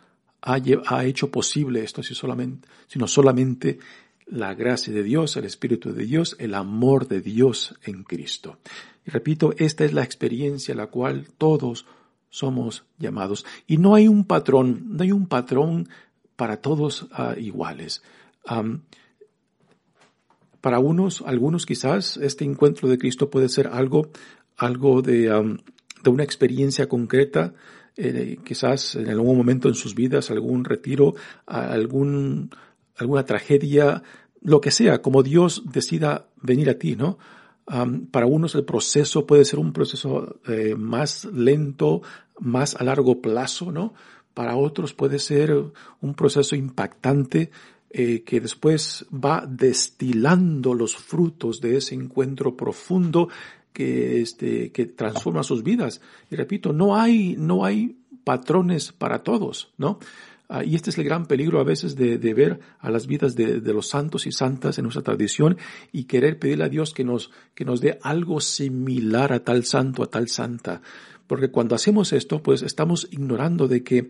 ha, 0.43 1.05
hecho 1.05 1.31
posible 1.31 1.83
esto, 1.83 2.03
sino 2.03 3.09
solamente 3.09 3.79
la 4.27 4.55
gracia 4.55 4.93
de 4.93 5.03
Dios, 5.03 5.37
el 5.37 5.45
Espíritu 5.45 5.93
de 5.93 6.05
Dios, 6.05 6.37
el 6.39 6.55
amor 6.55 7.09
de 7.09 7.21
Dios 7.21 7.77
en 7.85 8.03
Cristo. 8.03 8.59
Y 9.07 9.11
repito, 9.11 9.55
esta 9.57 9.85
es 9.85 9.93
la 9.93 10.03
experiencia 10.03 10.75
a 10.75 10.77
la 10.77 10.89
cual 10.89 11.29
todos 11.39 11.87
somos 12.29 12.85
llamados. 12.99 13.47
Y 13.67 13.79
no 13.79 13.95
hay 13.95 14.09
un 14.09 14.25
patrón, 14.25 14.85
no 14.91 15.03
hay 15.05 15.13
un 15.13 15.27
patrón 15.27 15.89
para 16.35 16.59
todos 16.59 17.07
ah, 17.13 17.35
iguales. 17.39 18.03
Para 20.61 20.79
unos, 20.81 21.23
algunos 21.23 21.67
quizás, 21.67 22.17
este 22.17 22.45
encuentro 22.45 22.89
de 22.89 22.99
Cristo 22.99 23.31
puede 23.31 23.49
ser 23.49 23.69
algo, 23.69 24.11
algo 24.57 25.03
de 25.03 25.31
una 26.05 26.25
experiencia 26.25 26.89
concreta, 26.89 27.55
eh, 27.97 28.39
quizás 28.45 28.95
en 28.97 29.09
algún 29.09 29.37
momento 29.37 29.69
en 29.69 29.75
sus 29.75 29.95
vidas, 29.95 30.31
algún 30.31 30.65
retiro, 30.65 31.15
algún, 31.47 32.51
alguna 32.97 33.25
tragedia, 33.25 34.03
lo 34.41 34.61
que 34.61 34.71
sea, 34.71 35.03
como 35.03 35.23
Dios 35.23 35.65
decida 35.73 36.29
venir 36.41 36.71
a 36.71 36.79
ti, 36.79 36.97
¿no? 36.97 37.19
Para 38.13 38.27
unos 38.27 38.55
el 38.55 38.65
proceso 38.65 39.27
puede 39.27 39.45
ser 39.45 39.59
un 39.59 39.73
proceso 39.73 40.39
eh, 40.47 40.77
más 40.77 41.25
lento, 41.25 42.01
más 42.39 42.77
a 42.77 42.85
largo 42.85 43.21
plazo, 43.21 43.73
¿no? 43.73 43.93
Para 44.35 44.57
otros 44.57 44.95
puede 44.95 45.19
ser 45.19 45.53
un 46.01 46.15
proceso 46.15 46.55
impactante, 46.55 47.51
eh, 47.91 48.25
que 48.25 48.41
después 48.41 49.07
va 49.11 49.47
destilando 49.49 50.75
los 50.75 50.97
frutos 50.97 51.61
de 51.61 51.79
ese 51.79 51.95
encuentro 51.95 52.57
profundo 52.57 53.29
que, 53.77 54.23
este, 54.23 54.73
que 54.73 54.87
transforma 54.87 55.43
sus 55.43 55.63
vidas. 55.63 56.01
Y 56.31 56.37
repito, 56.37 56.73
no 56.73 56.97
hay, 56.97 57.37
no 57.37 57.67
hay 57.67 57.99
patrones 58.25 58.93
para 58.93 59.23
todos, 59.23 59.75
¿no? 59.77 59.99
Ah, 60.49 60.65
y 60.65 60.77
este 60.77 60.89
es 60.89 60.97
el 60.97 61.05
gran 61.05 61.27
peligro 61.27 61.61
a 61.61 61.65
veces 61.65 61.95
de, 61.95 62.17
de 62.17 62.33
ver 62.33 62.61
a 62.79 62.89
las 62.89 63.07
vidas 63.07 63.37
de, 63.37 63.61
de, 63.61 63.73
los 63.75 63.89
santos 63.89 64.27
y 64.27 64.33
santas 64.33 64.79
en 64.79 64.85
nuestra 64.85 65.03
tradición 65.03 65.59
y 65.93 66.05
querer 66.05 66.39
pedirle 66.39 66.65
a 66.65 66.69
Dios 66.71 66.95
que 66.95 67.05
nos, 67.05 67.31
que 67.55 67.67
nos 67.67 67.83
dé 67.83 67.99
algo 68.01 68.41
similar 68.41 69.35
a 69.35 69.45
tal 69.45 69.65
santo, 69.65 70.03
a 70.03 70.07
tal 70.07 70.29
santa. 70.29 70.81
Porque 71.27 71.51
cuando 71.51 71.75
hacemos 71.75 72.15
esto, 72.15 72.43
pues 72.43 72.63
estamos 72.63 73.09
ignorando 73.11 73.69
de 73.69 73.83
que 73.83 74.09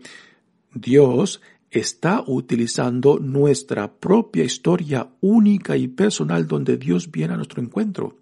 Dios 0.73 1.41
está 1.71 2.23
utilizando 2.25 3.19
nuestra 3.19 3.91
propia 3.91 4.45
historia 4.45 5.09
única 5.19 5.75
y 5.75 5.89
personal 5.89 6.47
donde 6.47 6.77
Dios 6.77 7.11
viene 7.11 7.33
a 7.33 7.37
nuestro 7.37 7.61
encuentro. 7.61 8.15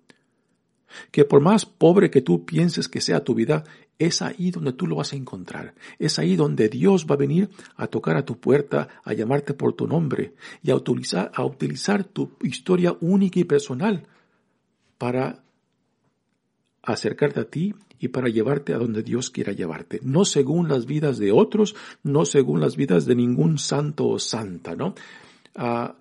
Que 1.12 1.26
por 1.26 1.42
más 1.42 1.66
pobre 1.66 2.10
que 2.10 2.22
tú 2.22 2.46
pienses 2.46 2.88
que 2.88 3.02
sea 3.02 3.24
tu 3.24 3.36
vida, 3.36 3.64
es 3.98 4.22
ahí 4.22 4.52
donde 4.52 4.74
tú 4.74 4.88
lo 4.88 4.98
vas 4.98 5.14
a 5.14 5.16
encontrar. 5.16 5.74
Es 6.00 6.20
ahí 6.20 6.36
donde 6.36 6.70
Dios 6.70 7.06
va 7.10 7.16
a 7.16 7.20
venir 7.20 7.50
a 7.76 7.88
tocar 7.88 8.18
a 8.18 8.26
tu 8.26 8.40
puerta, 8.40 8.90
a 9.04 9.14
llamarte 9.14 9.54
por 9.54 9.74
tu 9.74 9.88
nombre 9.88 10.34
y 10.62 10.72
a 10.72 10.76
utilizar, 10.76 11.32
a 11.34 11.46
utilizar 11.46 12.04
tu 12.04 12.32
historia 12.42 12.96
única 13.00 13.40
y 13.40 13.46
personal 13.46 14.08
para 14.98 15.44
acercarte 16.84 17.40
a 17.40 17.46
ti 17.46 17.74
y 18.00 18.10
para 18.10 18.28
llevarte 18.28 18.74
a 18.74 18.78
donde 18.78 19.04
Dios 19.04 19.30
quiera 19.30 19.54
llevarte. 19.54 20.00
No 20.04 20.26
según 20.26 20.68
las 20.68 20.86
vidas 20.86 21.18
de 21.18 21.32
otros, 21.32 21.76
no 22.04 22.26
según 22.26 22.60
las 22.60 22.76
vidas 22.76 23.06
de 23.06 23.16
ningún 23.16 23.58
santo 23.58 24.08
o 24.08 24.20
santa, 24.20 24.76
¿no? 24.76 24.96
Ah, 25.56 25.96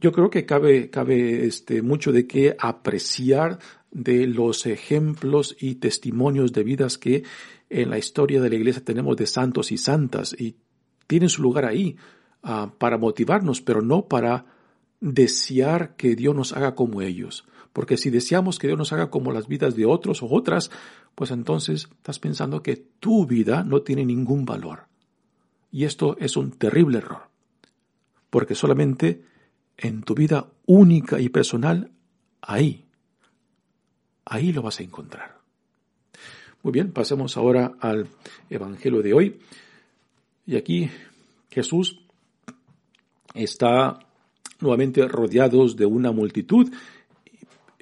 yo 0.00 0.12
creo 0.12 0.28
que 0.28 0.44
cabe, 0.44 0.90
cabe 0.90 1.46
este, 1.46 1.82
mucho 1.82 2.12
de 2.12 2.26
qué 2.26 2.56
apreciar 2.58 3.58
de 3.94 4.26
los 4.26 4.66
ejemplos 4.66 5.56
y 5.58 5.76
testimonios 5.76 6.52
de 6.52 6.64
vidas 6.64 6.98
que 6.98 7.22
en 7.70 7.88
la 7.88 7.96
historia 7.96 8.42
de 8.42 8.50
la 8.50 8.56
iglesia 8.56 8.84
tenemos 8.84 9.16
de 9.16 9.26
santos 9.26 9.72
y 9.72 9.78
santas 9.78 10.36
y 10.38 10.56
tienen 11.06 11.28
su 11.28 11.42
lugar 11.42 11.64
ahí 11.64 11.96
ah, 12.42 12.72
para 12.76 12.98
motivarnos, 12.98 13.62
pero 13.62 13.80
no 13.80 14.06
para 14.06 14.46
desear 15.00 15.96
que 15.96 16.16
Dios 16.16 16.34
nos 16.34 16.52
haga 16.52 16.74
como 16.74 17.02
ellos. 17.02 17.46
Porque 17.72 17.96
si 17.96 18.10
deseamos 18.10 18.58
que 18.58 18.66
Dios 18.66 18.78
nos 18.78 18.92
haga 18.92 19.10
como 19.10 19.32
las 19.32 19.48
vidas 19.48 19.76
de 19.76 19.86
otros 19.86 20.22
o 20.22 20.26
otras, 20.26 20.70
pues 21.14 21.30
entonces 21.30 21.88
estás 21.90 22.18
pensando 22.18 22.62
que 22.62 22.76
tu 22.76 23.26
vida 23.26 23.62
no 23.64 23.82
tiene 23.82 24.04
ningún 24.04 24.44
valor. 24.44 24.86
Y 25.70 25.84
esto 25.84 26.16
es 26.18 26.36
un 26.36 26.52
terrible 26.52 26.98
error. 26.98 27.28
Porque 28.30 28.54
solamente 28.54 29.24
en 29.76 30.02
tu 30.02 30.14
vida 30.14 30.52
única 30.66 31.20
y 31.20 31.28
personal, 31.28 31.90
ahí, 32.40 32.83
ahí 34.24 34.52
lo 34.52 34.62
vas 34.62 34.80
a 34.80 34.82
encontrar. 34.82 35.38
Muy 36.62 36.72
bien, 36.72 36.92
pasemos 36.92 37.36
ahora 37.36 37.74
al 37.80 38.08
Evangelio 38.48 39.02
de 39.02 39.12
hoy. 39.12 39.38
Y 40.46 40.56
aquí 40.56 40.90
Jesús 41.50 42.00
está 43.34 43.98
nuevamente 44.60 45.06
rodeados 45.06 45.76
de 45.76 45.86
una 45.86 46.12
multitud 46.12 46.70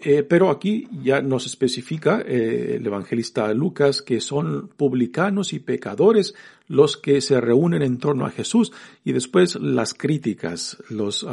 eh, 0.04 0.24
pero 0.24 0.50
aquí 0.50 0.88
ya 1.00 1.22
nos 1.22 1.46
especifica 1.46 2.22
eh, 2.26 2.74
el 2.76 2.84
evangelista 2.84 3.54
Lucas 3.54 4.02
que 4.02 4.20
son 4.20 4.66
publicanos 4.76 5.52
y 5.52 5.60
pecadores 5.60 6.34
los 6.66 6.96
que 6.96 7.20
se 7.20 7.40
reúnen 7.40 7.82
en 7.82 7.98
torno 7.98 8.26
a 8.26 8.30
Jesús 8.30 8.72
y 9.04 9.12
después 9.12 9.54
las 9.54 9.94
críticas, 9.94 10.82
los, 10.88 11.24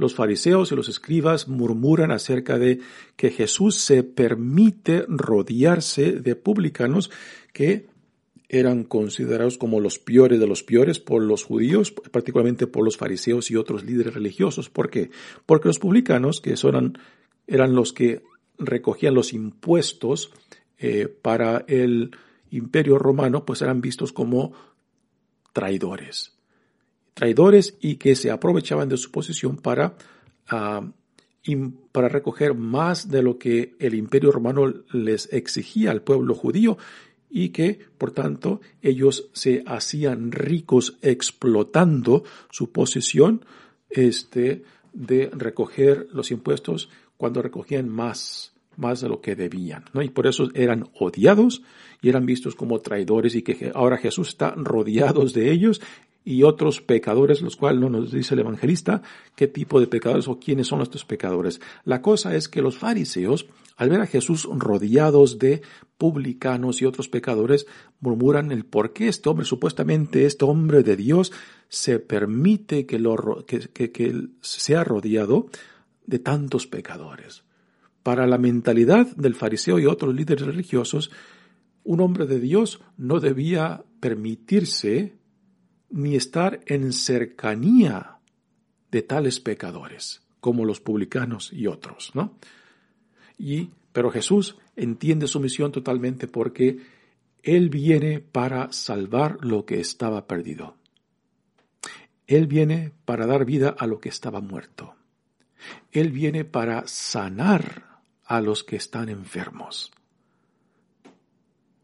los 0.00 0.14
fariseos 0.14 0.72
y 0.72 0.76
los 0.76 0.88
escribas 0.88 1.46
murmuran 1.46 2.10
acerca 2.10 2.58
de 2.58 2.80
que 3.16 3.30
Jesús 3.30 3.76
se 3.76 4.02
permite 4.02 5.04
rodearse 5.06 6.12
de 6.12 6.34
publicanos 6.34 7.10
que 7.52 7.86
eran 8.48 8.82
considerados 8.82 9.58
como 9.58 9.78
los 9.78 9.98
peores 9.98 10.40
de 10.40 10.46
los 10.46 10.64
peores 10.64 10.98
por 10.98 11.22
los 11.22 11.44
judíos, 11.44 11.92
particularmente 11.92 12.66
por 12.66 12.84
los 12.84 12.96
fariseos 12.96 13.50
y 13.50 13.56
otros 13.56 13.84
líderes 13.84 14.14
religiosos. 14.14 14.70
¿Por 14.70 14.90
qué? 14.90 15.10
Porque 15.46 15.68
los 15.68 15.78
publicanos, 15.78 16.40
que 16.40 16.56
son 16.56 16.98
eran 17.46 17.74
los 17.74 17.92
que 17.92 18.22
recogían 18.58 19.14
los 19.14 19.32
impuestos 19.32 20.32
eh, 20.78 21.06
para 21.06 21.64
el 21.68 22.10
imperio 22.50 22.98
romano, 22.98 23.44
pues 23.44 23.62
eran 23.62 23.80
vistos 23.80 24.12
como 24.12 24.52
traidores. 25.52 26.39
Traidores 27.20 27.76
y 27.82 27.96
que 27.96 28.14
se 28.14 28.30
aprovechaban 28.30 28.88
de 28.88 28.96
su 28.96 29.10
posición 29.10 29.58
para, 29.58 29.94
ah, 30.48 30.90
para 31.92 32.08
recoger 32.08 32.54
más 32.54 33.10
de 33.10 33.22
lo 33.22 33.36
que 33.36 33.74
el 33.78 33.92
imperio 33.92 34.32
romano 34.32 34.72
les 34.90 35.30
exigía 35.30 35.90
al 35.90 36.00
pueblo 36.00 36.34
judío 36.34 36.78
y 37.28 37.50
que, 37.50 37.78
por 37.98 38.12
tanto, 38.12 38.62
ellos 38.80 39.28
se 39.34 39.62
hacían 39.66 40.32
ricos 40.32 40.96
explotando 41.02 42.24
su 42.50 42.72
posición 42.72 43.44
este, 43.90 44.62
de 44.94 45.28
recoger 45.30 46.08
los 46.12 46.30
impuestos 46.30 46.88
cuando 47.18 47.42
recogían 47.42 47.86
más, 47.86 48.54
más 48.78 49.02
de 49.02 49.10
lo 49.10 49.20
que 49.20 49.36
debían, 49.36 49.84
¿no? 49.92 50.00
Y 50.00 50.08
por 50.08 50.26
eso 50.26 50.48
eran 50.54 50.88
odiados 50.98 51.60
y 52.00 52.08
eran 52.08 52.24
vistos 52.24 52.54
como 52.54 52.80
traidores 52.80 53.34
y 53.34 53.42
que 53.42 53.72
ahora 53.74 53.98
Jesús 53.98 54.28
está 54.28 54.54
rodeados 54.56 55.34
de 55.34 55.52
ellos 55.52 55.82
y 56.24 56.42
otros 56.42 56.80
pecadores, 56.80 57.40
los 57.40 57.56
cuales 57.56 57.80
no 57.80 57.88
nos 57.88 58.12
dice 58.12 58.34
el 58.34 58.40
evangelista 58.40 59.02
qué 59.36 59.48
tipo 59.48 59.80
de 59.80 59.86
pecadores 59.86 60.28
o 60.28 60.38
quiénes 60.38 60.66
son 60.66 60.82
estos 60.82 61.04
pecadores. 61.04 61.60
La 61.84 62.02
cosa 62.02 62.36
es 62.36 62.48
que 62.48 62.62
los 62.62 62.76
fariseos, 62.76 63.46
al 63.76 63.88
ver 63.88 64.00
a 64.00 64.06
Jesús 64.06 64.46
rodeados 64.50 65.38
de 65.38 65.62
publicanos 65.96 66.82
y 66.82 66.84
otros 66.84 67.08
pecadores, 67.08 67.66
murmuran 68.00 68.52
el 68.52 68.64
por 68.64 68.92
qué 68.92 69.08
este 69.08 69.28
hombre, 69.28 69.46
supuestamente 69.46 70.26
este 70.26 70.44
hombre 70.44 70.82
de 70.82 70.96
Dios, 70.96 71.32
se 71.68 71.98
permite 71.98 72.84
que, 72.84 72.98
lo, 72.98 73.44
que, 73.46 73.60
que, 73.60 73.90
que 73.90 74.28
sea 74.40 74.84
rodeado 74.84 75.46
de 76.06 76.18
tantos 76.18 76.66
pecadores. 76.66 77.44
Para 78.02 78.26
la 78.26 78.38
mentalidad 78.38 79.06
del 79.16 79.34
fariseo 79.34 79.78
y 79.78 79.86
otros 79.86 80.14
líderes 80.14 80.46
religiosos, 80.46 81.10
un 81.84 82.00
hombre 82.00 82.26
de 82.26 82.40
Dios 82.40 82.80
no 82.96 83.20
debía 83.20 83.84
permitirse 84.00 85.19
ni 85.90 86.16
estar 86.16 86.60
en 86.66 86.92
cercanía 86.92 88.18
de 88.90 89.02
tales 89.02 89.40
pecadores, 89.40 90.22
como 90.40 90.64
los 90.64 90.80
publicanos 90.80 91.52
y 91.52 91.66
otros, 91.66 92.12
¿no? 92.14 92.36
Y, 93.38 93.70
pero 93.92 94.10
Jesús 94.10 94.56
entiende 94.76 95.26
su 95.26 95.40
misión 95.40 95.72
totalmente 95.72 96.28
porque 96.28 96.78
Él 97.42 97.70
viene 97.70 98.20
para 98.20 98.72
salvar 98.72 99.38
lo 99.44 99.64
que 99.64 99.80
estaba 99.80 100.26
perdido. 100.26 100.76
Él 102.26 102.46
viene 102.46 102.92
para 103.04 103.26
dar 103.26 103.44
vida 103.44 103.74
a 103.76 103.86
lo 103.86 103.98
que 103.98 104.08
estaba 104.08 104.40
muerto. 104.40 104.94
Él 105.90 106.12
viene 106.12 106.44
para 106.44 106.86
sanar 106.86 108.02
a 108.24 108.40
los 108.40 108.62
que 108.62 108.76
están 108.76 109.08
enfermos. 109.08 109.90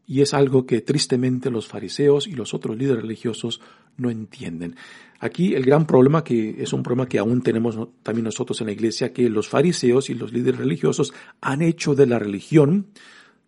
Y 0.05 0.21
es 0.21 0.33
algo 0.33 0.65
que 0.65 0.79
tristemente 0.79 1.51
los 1.51 1.67
fariseos 1.67 2.27
y 2.27 2.31
los 2.31 2.53
otros 2.53 2.77
líderes 2.77 3.01
religiosos 3.01 3.59
no 3.97 4.09
entienden. 4.09 4.75
Aquí 5.19 5.55
el 5.55 5.65
gran 5.65 5.85
problema, 5.87 6.23
que 6.23 6.61
es 6.61 6.73
un 6.73 6.83
problema 6.83 7.09
que 7.09 7.19
aún 7.19 7.41
tenemos 7.41 7.77
también 8.03 8.25
nosotros 8.25 8.61
en 8.61 8.67
la 8.67 8.73
iglesia, 8.73 9.13
que 9.13 9.29
los 9.29 9.49
fariseos 9.49 10.09
y 10.09 10.13
los 10.13 10.31
líderes 10.31 10.59
religiosos 10.59 11.13
han 11.41 11.61
hecho 11.61 11.95
de 11.95 12.05
la 12.05 12.19
religión, 12.19 12.87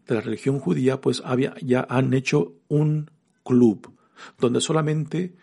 de 0.08 0.16
la 0.16 0.22
religión 0.22 0.60
judía, 0.60 1.00
pues 1.00 1.22
había, 1.24 1.54
ya 1.62 1.86
han 1.88 2.14
hecho 2.14 2.54
un 2.68 3.12
club 3.44 3.94
donde 4.40 4.62
solamente 4.62 5.36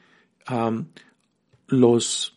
los 1.68 2.34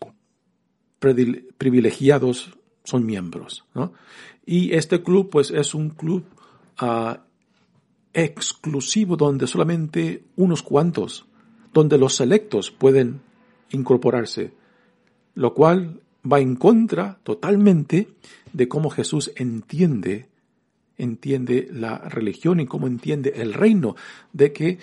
privilegiados 1.58 2.52
son 2.84 3.06
miembros. 3.06 3.66
Y 4.46 4.74
este 4.74 5.02
club 5.04 5.30
pues 5.30 5.52
es 5.52 5.74
un 5.74 5.90
club 5.90 6.26
ah, 6.78 7.24
exclusivo 8.14 9.16
donde 9.16 9.48
solamente 9.48 10.26
unos 10.36 10.64
cuantos, 10.64 11.26
donde 11.74 11.98
los 11.98 12.16
selectos 12.16 12.72
pueden 12.72 13.22
incorporarse, 13.72 14.52
lo 15.36 15.54
cual 15.54 16.02
va 16.30 16.40
en 16.40 16.56
contra 16.56 17.20
totalmente 17.24 18.10
de 18.52 18.68
cómo 18.68 18.90
Jesús 18.90 19.32
entiende 19.36 20.30
entiende 21.00 21.68
la 21.72 21.98
religión 21.98 22.60
y 22.60 22.68
cómo 22.68 22.86
entiende 22.86 23.34
el 23.38 23.54
reino, 23.54 23.96
de 24.34 24.54
que 24.54 24.78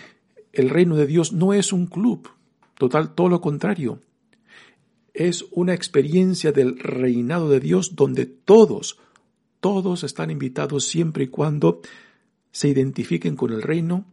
el 0.52 0.70
reino 0.70 0.96
de 0.96 1.06
Dios 1.06 1.32
no 1.32 1.52
es 1.52 1.72
un 1.72 1.86
club, 1.86 2.28
total, 2.76 3.14
todo 3.14 3.28
lo 3.28 3.40
contrario. 3.40 4.00
Es 5.12 5.44
una 5.52 5.74
experiencia 5.74 6.52
del 6.52 6.78
reinado 6.78 7.48
de 7.50 7.60
Dios 7.60 7.94
donde 7.94 8.26
todos, 8.26 8.98
todos 9.60 10.02
están 10.02 10.30
invitados 10.30 10.84
siempre 10.84 11.24
y 11.24 11.28
cuando 11.28 11.80
se 12.50 12.68
identifiquen 12.68 13.36
con 13.36 13.52
el 13.52 13.62
reino, 13.62 14.06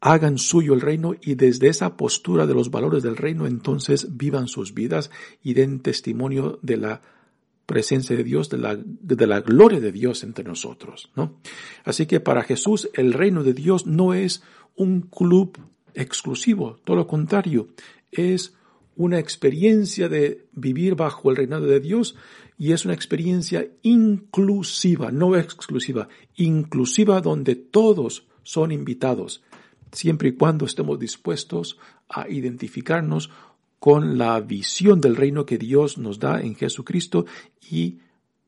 hagan 0.00 0.38
suyo 0.38 0.74
el 0.74 0.80
reino 0.80 1.14
y 1.20 1.34
desde 1.34 1.68
esa 1.68 1.96
postura 1.96 2.46
de 2.46 2.54
los 2.54 2.70
valores 2.70 3.02
del 3.02 3.16
reino 3.16 3.46
entonces 3.46 4.16
vivan 4.16 4.48
sus 4.48 4.72
vidas 4.74 5.10
y 5.42 5.54
den 5.54 5.80
testimonio 5.80 6.58
de 6.62 6.76
la 6.78 7.02
presencia 7.66 8.16
de 8.16 8.24
Dios, 8.24 8.48
de 8.50 8.58
la, 8.58 8.76
de 8.76 9.26
la 9.26 9.40
gloria 9.40 9.78
de 9.78 9.92
Dios 9.92 10.24
entre 10.24 10.42
nosotros, 10.42 11.10
¿no? 11.14 11.38
Así 11.84 12.06
que 12.06 12.18
para 12.18 12.42
Jesús 12.42 12.90
el 12.94 13.12
reino 13.12 13.44
de 13.44 13.54
Dios 13.54 13.86
no 13.86 14.12
es 14.12 14.42
un 14.74 15.02
club 15.02 15.56
exclusivo, 15.94 16.80
todo 16.84 16.96
lo 16.96 17.06
contrario, 17.06 17.68
es 18.10 18.56
una 18.96 19.18
experiencia 19.18 20.08
de 20.08 20.46
vivir 20.52 20.94
bajo 20.94 21.30
el 21.30 21.36
reinado 21.36 21.66
de 21.66 21.80
Dios 21.80 22.16
y 22.58 22.72
es 22.72 22.84
una 22.84 22.94
experiencia 22.94 23.68
inclusiva, 23.82 25.12
no 25.12 25.36
exclusiva, 25.36 26.08
inclusiva 26.36 27.20
donde 27.20 27.54
todos 27.54 28.26
son 28.42 28.72
invitados, 28.72 29.42
siempre 29.92 30.30
y 30.30 30.32
cuando 30.32 30.66
estemos 30.66 30.98
dispuestos 30.98 31.78
a 32.08 32.28
identificarnos 32.28 33.30
con 33.78 34.18
la 34.18 34.38
visión 34.40 35.00
del 35.00 35.16
reino 35.16 35.46
que 35.46 35.58
Dios 35.58 35.98
nos 35.98 36.18
da 36.18 36.40
en 36.40 36.54
Jesucristo 36.54 37.26
y 37.70 37.98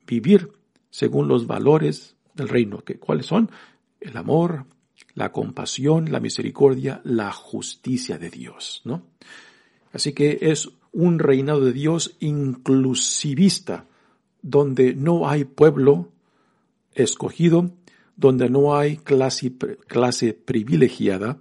vivir 0.06 0.50
según 0.90 1.26
los 1.26 1.46
valores 1.46 2.16
del 2.34 2.48
reino, 2.48 2.84
que 2.84 2.98
cuáles 2.98 3.26
son 3.26 3.50
el 4.00 4.16
amor, 4.16 4.66
la 5.14 5.32
compasión, 5.32 6.12
la 6.12 6.20
misericordia, 6.20 7.00
la 7.04 7.32
justicia 7.32 8.18
de 8.18 8.30
Dios, 8.30 8.82
¿no? 8.84 9.02
Así 9.92 10.12
que 10.12 10.38
es 10.42 10.70
un 10.92 11.18
reinado 11.18 11.64
de 11.64 11.72
Dios 11.72 12.16
inclusivista, 12.20 13.86
donde 14.42 14.94
no 14.94 15.28
hay 15.28 15.44
pueblo 15.44 16.10
escogido, 16.94 17.70
donde 18.16 18.48
no 18.48 18.76
hay 18.76 18.96
clase, 18.98 19.52
clase 19.86 20.34
privilegiada, 20.34 21.38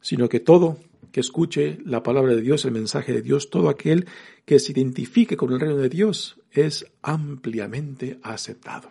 sino 0.00 0.28
que 0.28 0.40
todo 0.40 0.78
que 1.14 1.20
escuche 1.20 1.78
la 1.84 2.02
palabra 2.02 2.34
de 2.34 2.42
Dios, 2.42 2.64
el 2.64 2.72
mensaje 2.72 3.12
de 3.12 3.22
Dios, 3.22 3.48
todo 3.48 3.68
aquel 3.68 4.06
que 4.44 4.58
se 4.58 4.72
identifique 4.72 5.36
con 5.36 5.52
el 5.52 5.60
reino 5.60 5.76
de 5.76 5.88
Dios 5.88 6.40
es 6.50 6.86
ampliamente 7.02 8.18
aceptado. 8.22 8.90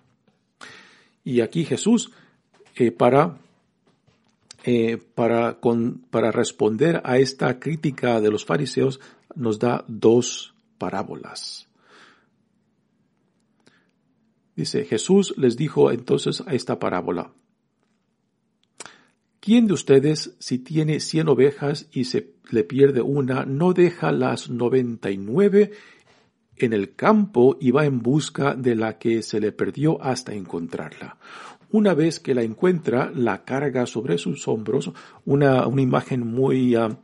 Y 1.25 1.41
aquí 1.41 1.65
Jesús, 1.65 2.11
eh, 2.75 2.91
para, 2.91 3.39
eh, 4.63 4.97
para, 5.15 5.59
con, 5.59 6.05
para 6.09 6.31
responder 6.31 7.01
a 7.03 7.17
esta 7.17 7.59
crítica 7.59 8.21
de 8.21 8.31
los 8.31 8.45
fariseos, 8.45 9.01
nos 9.35 9.59
da 9.59 9.83
dos 9.89 10.53
parábolas. 10.77 11.67
Dice, 14.55 14.85
Jesús 14.85 15.33
les 15.37 15.57
dijo 15.57 15.91
entonces 15.91 16.43
a 16.45 16.53
esta 16.53 16.77
parábola, 16.77 17.31
¿quién 19.39 19.67
de 19.67 19.73
ustedes 19.73 20.35
si 20.39 20.59
tiene 20.59 20.99
cien 20.99 21.27
ovejas 21.27 21.87
y 21.91 22.05
se 22.05 22.33
le 22.51 22.63
pierde 22.63 23.01
una, 23.01 23.45
no 23.45 23.73
deja 23.73 24.11
las 24.11 24.49
noventa 24.49 25.09
y 25.09 25.17
nueve 25.17 25.71
en 26.55 26.73
el 26.73 26.93
campo 26.93 27.57
y 27.59 27.71
va 27.71 27.85
en 27.85 27.99
busca 27.99 28.53
de 28.53 28.75
la 28.75 28.99
que 28.99 29.23
se 29.23 29.39
le 29.39 29.51
perdió 29.51 30.01
hasta 30.03 30.33
encontrarla? 30.33 31.17
Una 31.71 31.95
vez 31.95 32.19
que 32.19 32.35
la 32.35 32.43
encuentra, 32.43 33.11
la 33.15 33.43
carga 33.43 33.87
sobre 33.87 34.19
sus 34.19 34.47
hombros, 34.47 34.91
una, 35.25 35.65
una 35.65 35.81
imagen 35.81 36.27
muy, 36.27 36.75
ah, 36.75 36.95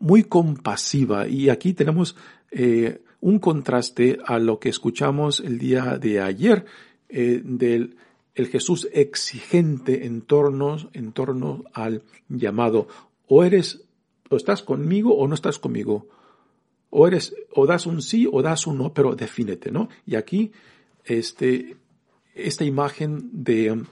muy 0.00 0.24
compasiva. 0.24 1.28
Y 1.28 1.48
aquí 1.48 1.72
tenemos 1.72 2.16
eh, 2.50 3.02
un 3.20 3.38
contraste 3.38 4.18
a 4.24 4.40
lo 4.40 4.58
que 4.58 4.68
escuchamos 4.68 5.38
el 5.38 5.58
día 5.58 5.98
de 5.98 6.20
ayer 6.20 6.66
eh, 7.08 7.40
del 7.44 7.96
el 8.34 8.46
Jesús 8.46 8.88
exigente 8.92 10.06
en 10.06 10.22
torno, 10.22 10.76
en 10.92 11.12
torno 11.12 11.64
al 11.72 12.04
llamado. 12.28 12.86
O 13.26 13.42
eres 13.42 13.82
o 14.30 14.36
estás 14.36 14.62
conmigo 14.62 15.16
o 15.16 15.26
no 15.26 15.34
estás 15.34 15.58
conmigo. 15.58 16.06
O 16.90 17.06
eres 17.06 17.34
o 17.52 17.66
das 17.66 17.86
un 17.86 18.00
sí 18.00 18.28
o 18.30 18.42
das 18.42 18.66
un 18.66 18.78
no 18.78 18.94
pero 18.94 19.14
defínete 19.14 19.70
no 19.70 19.88
y 20.06 20.14
aquí 20.14 20.52
este 21.04 21.76
esta 22.34 22.64
imagen 22.64 23.28
de 23.32 23.84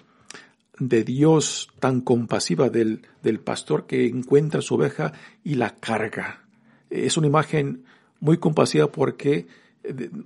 de 0.78 1.04
Dios 1.04 1.68
tan 1.80 2.00
compasiva 2.00 2.68
del, 2.68 3.02
del 3.22 3.40
pastor 3.40 3.86
que 3.86 4.06
encuentra 4.06 4.60
su 4.60 4.74
oveja 4.74 5.12
y 5.42 5.54
la 5.54 5.76
carga. 5.76 6.44
Es 6.90 7.16
una 7.16 7.26
imagen 7.26 7.84
muy 8.20 8.38
compasiva 8.38 8.92
porque 8.92 9.46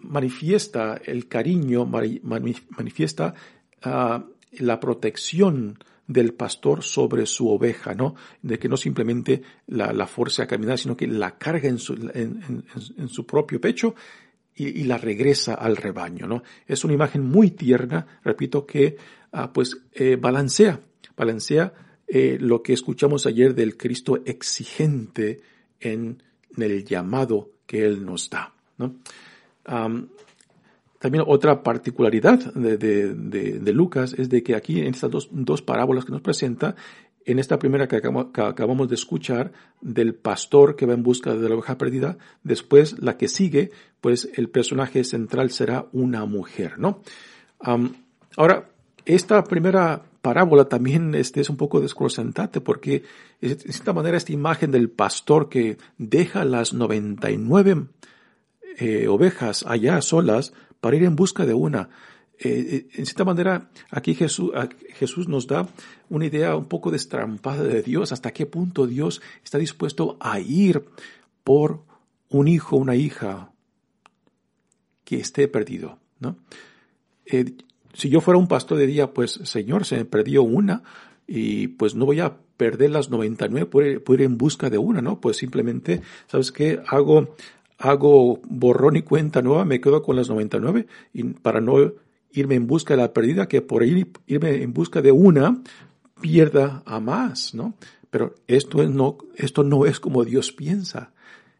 manifiesta 0.03 1.01
el 1.05 1.29
cariño, 1.29 1.87
manifiesta 1.87 3.35
ah, 3.83 4.25
la 4.53 4.81
protección 4.81 5.79
del 6.11 6.35
pastor 6.35 6.83
sobre 6.83 7.25
su 7.25 7.49
oveja, 7.49 7.95
¿no? 7.95 8.17
De 8.43 8.59
que 8.59 8.69
no 8.69 8.77
simplemente 8.77 9.43
la, 9.69 9.93
la 9.93 10.09
fuerza 10.09 10.43
a 10.43 10.47
caminar, 10.49 10.77
sino 10.77 10.97
que 10.97 11.07
la 11.07 11.39
carga 11.39 11.69
en 11.69 11.79
su, 11.79 11.95
en, 12.13 13.09
su 13.09 13.25
propio 13.25 13.61
pecho 13.61 13.95
y, 14.57 14.83
la 14.83 14.99
regresa 14.99 15.55
al 15.55 15.77
rebaño, 15.77 16.27
¿no? 16.27 16.43
Es 16.67 16.85
una 16.85 16.95
imagen 16.95 17.25
muy 17.25 17.53
tierna, 17.53 18.19
repito, 18.25 18.67
que 18.67 18.97
ah, 19.31 19.53
pues 19.53 19.83
eh, 19.93 20.17
balancea, 20.17 20.81
balancea 21.17 21.73
eh, 22.09 22.39
lo 22.41 22.61
que 22.61 22.73
escuchamos 22.73 23.27
ayer 23.27 23.55
del 23.55 23.77
Cristo 23.77 24.21
exigente 24.27 25.41
en, 25.79 26.25
en 26.57 26.63
el 26.63 26.85
llamado 26.85 27.53
que 27.67 27.85
Él 27.85 28.05
nos 28.05 28.29
da, 28.29 28.53
¿no? 28.79 28.97
También 29.65 31.25
otra 31.27 31.63
particularidad 31.63 32.53
de, 32.55 33.73
Lucas 33.73 34.15
es 34.17 34.29
de 34.29 34.43
que 34.43 34.55
aquí 34.55 34.81
en 34.81 34.89
estas 34.89 35.11
dos, 35.11 35.63
parábolas 35.63 36.05
que 36.05 36.13
nos 36.13 36.21
presenta, 36.21 36.77
en 37.25 37.39
esta 37.39 37.59
primera 37.59 37.87
que 37.87 37.97
acabamos, 37.97 38.89
de 38.89 38.95
escuchar 38.95 39.53
del 39.81 40.15
pastor 40.15 40.77
que 40.77 40.87
va 40.87 40.95
en 40.95 41.03
busca 41.03 41.35
de 41.35 41.49
la 41.49 41.55
oveja 41.55 41.79
perdida, 41.79 42.19
después 42.43 42.99
la 43.01 43.17
que 43.17 43.29
sigue, 43.29 43.71
pues 44.01 44.29
el 44.35 44.49
personaje 44.49 45.05
central 45.05 45.51
será 45.51 45.87
una 45.93 46.25
mujer, 46.25 46.79
¿no? 46.79 47.03
ahora, 48.37 48.67
esta 49.07 49.43
primera 49.45 50.03
parábola 50.23 50.67
también 50.67 51.15
este, 51.15 51.41
es 51.41 51.51
un 51.51 51.57
poco 51.57 51.81
desconcertante 51.81 52.61
porque 52.61 53.05
de 53.41 53.57
cierta 53.57 53.93
manera 53.93 54.17
esta 54.17 54.33
imagen 54.33 54.71
del 54.71 54.91
pastor 54.91 55.49
que 55.49 55.79
deja 55.99 56.45
las 56.45 56.75
99 56.75 57.87
eh, 58.79 59.09
ovejas 59.09 59.65
allá 59.67 60.01
solas 60.03 60.53
para 60.81 60.97
ir 60.97 61.05
en 61.05 61.17
busca 61.17 61.47
de 61.47 61.55
una. 61.55 61.91
Eh, 62.39 62.49
eh, 62.49 62.89
en 62.95 63.07
cierta 63.07 63.25
manera, 63.25 63.71
aquí 63.91 64.15
Jesús, 64.15 64.51
Jesús 64.95 65.29
nos 65.29 65.47
da 65.47 65.69
una 66.09 66.27
idea 66.27 66.57
un 66.57 66.67
poco 66.67 66.91
destrampada 66.91 67.63
de 67.63 67.83
Dios, 67.83 68.13
hasta 68.13 68.33
qué 68.33 68.47
punto 68.47 68.87
Dios 68.87 69.21
está 69.45 69.59
dispuesto 69.59 70.17
a 70.21 70.41
ir 70.41 70.85
por 71.45 71.83
un 72.31 72.49
hijo, 72.49 72.77
una 72.77 72.97
hija 72.97 73.53
que 75.05 75.17
esté 75.17 75.49
perdido. 75.49 75.99
¿no? 76.19 76.37
si 77.95 78.11
yo 78.11 78.21
fuera 78.21 78.39
un 78.39 78.49
pastor 78.49 78.77
diría, 78.79 79.13
pues 79.15 79.41
Señor, 79.45 79.87
se 79.87 79.97
me 79.97 80.05
perdió 80.05 80.43
una 80.43 80.83
y 81.27 81.69
pues 81.69 81.95
no 81.95 82.07
voy 82.07 82.21
a 82.21 82.37
perder 82.57 82.91
las 82.91 83.09
99 83.09 83.67
por 83.67 83.87
ir, 83.87 84.05
por 84.05 84.21
ir 84.21 84.27
en 84.27 84.37
busca 84.37 84.69
de 84.69 84.79
una, 84.79 85.01
¿no? 85.01 85.21
Pues 85.21 85.39
simplemente, 85.39 86.03
¿sabes 86.27 86.53
qué? 86.53 86.83
Hago 86.89 87.37
hago 87.81 88.41
borrón 88.45 88.97
y 88.97 89.03
cuenta 89.03 89.41
nueva, 89.43 89.65
me 89.65 89.81
quedo 89.81 90.03
con 90.03 90.15
las 90.15 90.29
99 90.29 90.87
y 91.15 91.25
para 91.25 91.61
no 91.61 91.93
irme 92.31 92.55
en 92.55 92.67
busca 92.67 92.95
de 92.95 93.03
la 93.03 93.13
perdida, 93.13 93.49
que 93.49 93.63
por 93.63 93.83
ir, 93.83 94.07
irme 94.27 94.63
en 94.63 94.73
busca 94.73 95.01
de 95.01 95.11
una 95.11 95.63
pierda 96.21 96.83
a 96.85 97.01
más, 97.01 97.55
¿no? 97.55 97.75
Pero 98.11 98.35
esto 98.47 98.87
no, 98.87 99.17
esto 99.35 99.65
no 99.65 99.87
es 99.87 99.99
como 99.99 100.25
Dios 100.25 100.53
piensa. 100.53 101.13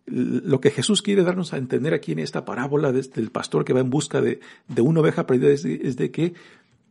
Lo 0.05 0.61
que 0.61 0.71
Jesús 0.71 1.03
quiere 1.03 1.23
darnos 1.23 1.55
a 1.55 1.57
entender 1.57 1.95
aquí 1.95 2.13
en 2.13 2.19
esta 2.19 2.45
parábola 2.45 2.93
del 2.93 3.31
pastor 3.31 3.65
que 3.65 3.73
va 3.73 3.81
en 3.81 3.91
busca 3.91 4.21
de, 4.21 4.41
de 4.69 4.83
una 4.83 5.01
oveja 5.01 5.27
perdida 5.27 5.51
es 5.51 5.65
es 5.65 5.97
de 5.97 6.11
que 6.11 6.35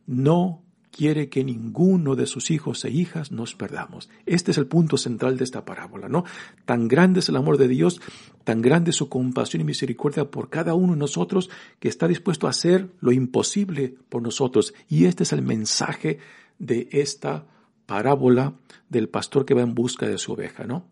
no 0.06 0.62
quiere 0.90 1.28
que 1.28 1.44
ninguno 1.44 2.16
de 2.16 2.26
sus 2.26 2.50
hijos 2.50 2.84
e 2.84 2.90
hijas 2.90 3.32
nos 3.32 3.54
perdamos. 3.54 4.08
Este 4.26 4.50
es 4.50 4.58
el 4.58 4.66
punto 4.66 4.96
central 4.96 5.36
de 5.36 5.44
esta 5.44 5.64
parábola, 5.64 6.08
¿no? 6.08 6.24
Tan 6.64 6.88
grande 6.88 7.20
es 7.20 7.28
el 7.28 7.36
amor 7.36 7.58
de 7.58 7.68
Dios, 7.68 8.00
tan 8.44 8.60
grande 8.60 8.90
es 8.90 8.96
su 8.96 9.08
compasión 9.08 9.60
y 9.60 9.64
misericordia 9.64 10.30
por 10.30 10.50
cada 10.50 10.74
uno 10.74 10.94
de 10.94 10.98
nosotros 10.98 11.50
que 11.78 11.88
está 11.88 12.08
dispuesto 12.08 12.46
a 12.46 12.50
hacer 12.50 12.90
lo 13.00 13.12
imposible 13.12 13.94
por 14.08 14.22
nosotros. 14.22 14.74
Y 14.88 15.04
este 15.04 15.22
es 15.22 15.32
el 15.32 15.42
mensaje 15.42 16.18
de 16.58 16.88
esta 16.92 17.46
parábola 17.86 18.54
del 18.88 19.08
pastor 19.08 19.44
que 19.44 19.54
va 19.54 19.62
en 19.62 19.74
busca 19.74 20.06
de 20.06 20.18
su 20.18 20.32
oveja, 20.32 20.64
¿no? 20.64 20.84